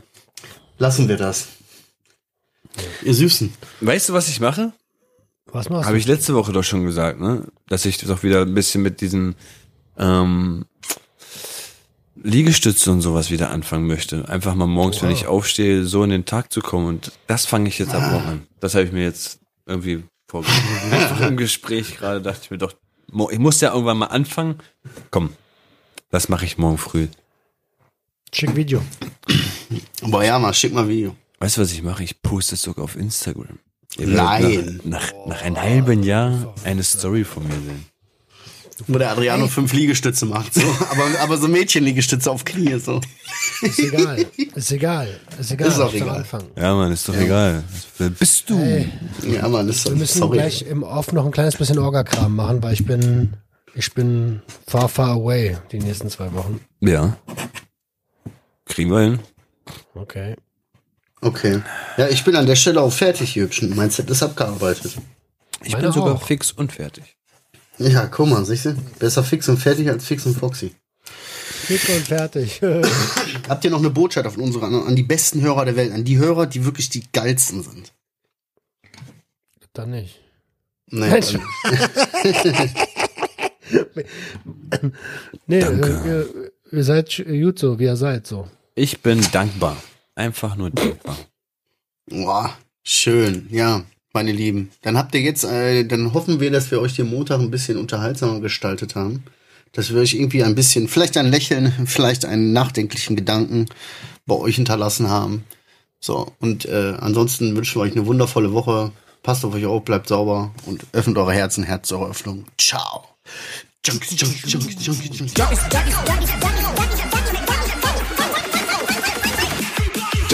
[0.77, 1.47] lassen wir das.
[3.03, 3.53] Ihr Süßen.
[3.81, 4.73] Weißt du, was ich mache?
[5.53, 7.45] Was machst Habe ich letzte Woche doch schon gesagt, ne?
[7.67, 9.35] Dass ich doch wieder ein bisschen mit diesen
[9.99, 10.65] ähm,
[12.15, 14.27] Liegestütze und sowas wieder anfangen möchte.
[14.27, 16.87] Einfach mal morgens, wenn ich aufstehe, so in den Tag zu kommen.
[16.87, 18.47] Und das fange ich jetzt ab morgen an.
[18.61, 20.65] Das habe ich mir jetzt irgendwie vorgestellt.
[20.91, 22.73] Einfach im Gespräch gerade dachte ich mir doch,
[23.29, 24.57] ich muss ja irgendwann mal anfangen.
[25.11, 25.29] Komm,
[26.09, 27.09] das mache ich morgen früh.
[28.33, 28.81] Schick Video.
[30.01, 31.15] Boah, ja, mal, schick mal Video.
[31.37, 32.03] Weißt du, was ich mache?
[32.03, 33.59] Ich poste es sogar auf Instagram.
[33.99, 34.79] Nein.
[34.83, 37.85] Nach, nach, nach einem halben Jahr eine Story von mir sehen.
[38.87, 40.61] Wo der Adriano fünf Liegestütze macht, so.
[40.91, 42.99] Aber, aber so Mädchenliegestütze auf Knie, so.
[43.61, 44.25] Ist egal.
[44.55, 45.19] Ist egal.
[45.39, 45.67] Ist egal.
[45.67, 46.25] Ist auch egal.
[46.57, 47.63] Ja, Mann, ist doch egal.
[47.99, 48.57] Wer bist du?
[48.57, 48.89] Ey,
[49.31, 50.37] Ja, Mann, ist wir müssen sorry.
[50.37, 53.33] gleich im Off noch ein kleines bisschen Orga-Kram machen, weil ich bin,
[53.75, 56.59] ich bin far, far away die nächsten zwei Wochen.
[56.81, 57.15] Ja.
[58.65, 59.19] Kriegen wir hin.
[59.93, 60.35] Okay.
[61.23, 61.61] Okay.
[61.97, 63.75] Ja, ich bin an der Stelle auch fertig, ihr Hübschen.
[63.75, 64.93] Mein Set ist abgearbeitet.
[65.63, 66.23] Ich Meine bin sogar auch.
[66.27, 67.15] fix und fertig.
[67.77, 68.75] Ja, guck mal, siehst du?
[68.99, 70.75] Besser fix und fertig als fix und foxy.
[71.03, 72.61] Fix und fertig.
[73.49, 76.17] Habt ihr noch eine Botschaft auf unsere, an die besten Hörer der Welt, an die
[76.17, 77.93] Hörer, die wirklich die geilsten sind?
[79.73, 80.19] Dann nicht.
[80.89, 81.33] Nee, Mensch.
[85.47, 85.87] Nee, Danke.
[85.87, 88.47] äh, ihr, ihr seid gut so, wie ihr seid so.
[88.75, 89.77] Ich bin dankbar.
[90.15, 91.17] Einfach nur dankbar.
[92.09, 93.83] Boah, schön, ja,
[94.13, 94.71] meine Lieben.
[94.81, 97.77] Dann habt ihr jetzt, äh, dann hoffen wir, dass wir euch den Montag ein bisschen
[97.77, 99.23] unterhaltsamer gestaltet haben.
[99.71, 103.65] Dass wir euch irgendwie ein bisschen, vielleicht ein Lächeln, vielleicht einen nachdenklichen Gedanken
[104.25, 105.43] bei euch hinterlassen haben.
[105.99, 108.91] So, und äh, ansonsten wünschen wir euch eine wundervolle Woche.
[109.23, 112.45] Passt auf euch auf, bleibt sauber und öffnet eure Herzen, Herz zur Öffnung.
[112.59, 113.05] Ciao.
[113.85, 115.33] Junkies, Junkies, Junkies, Junkies, Junkies.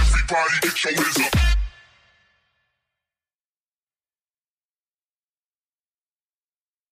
[0.00, 1.45] Everybody, get your hands up.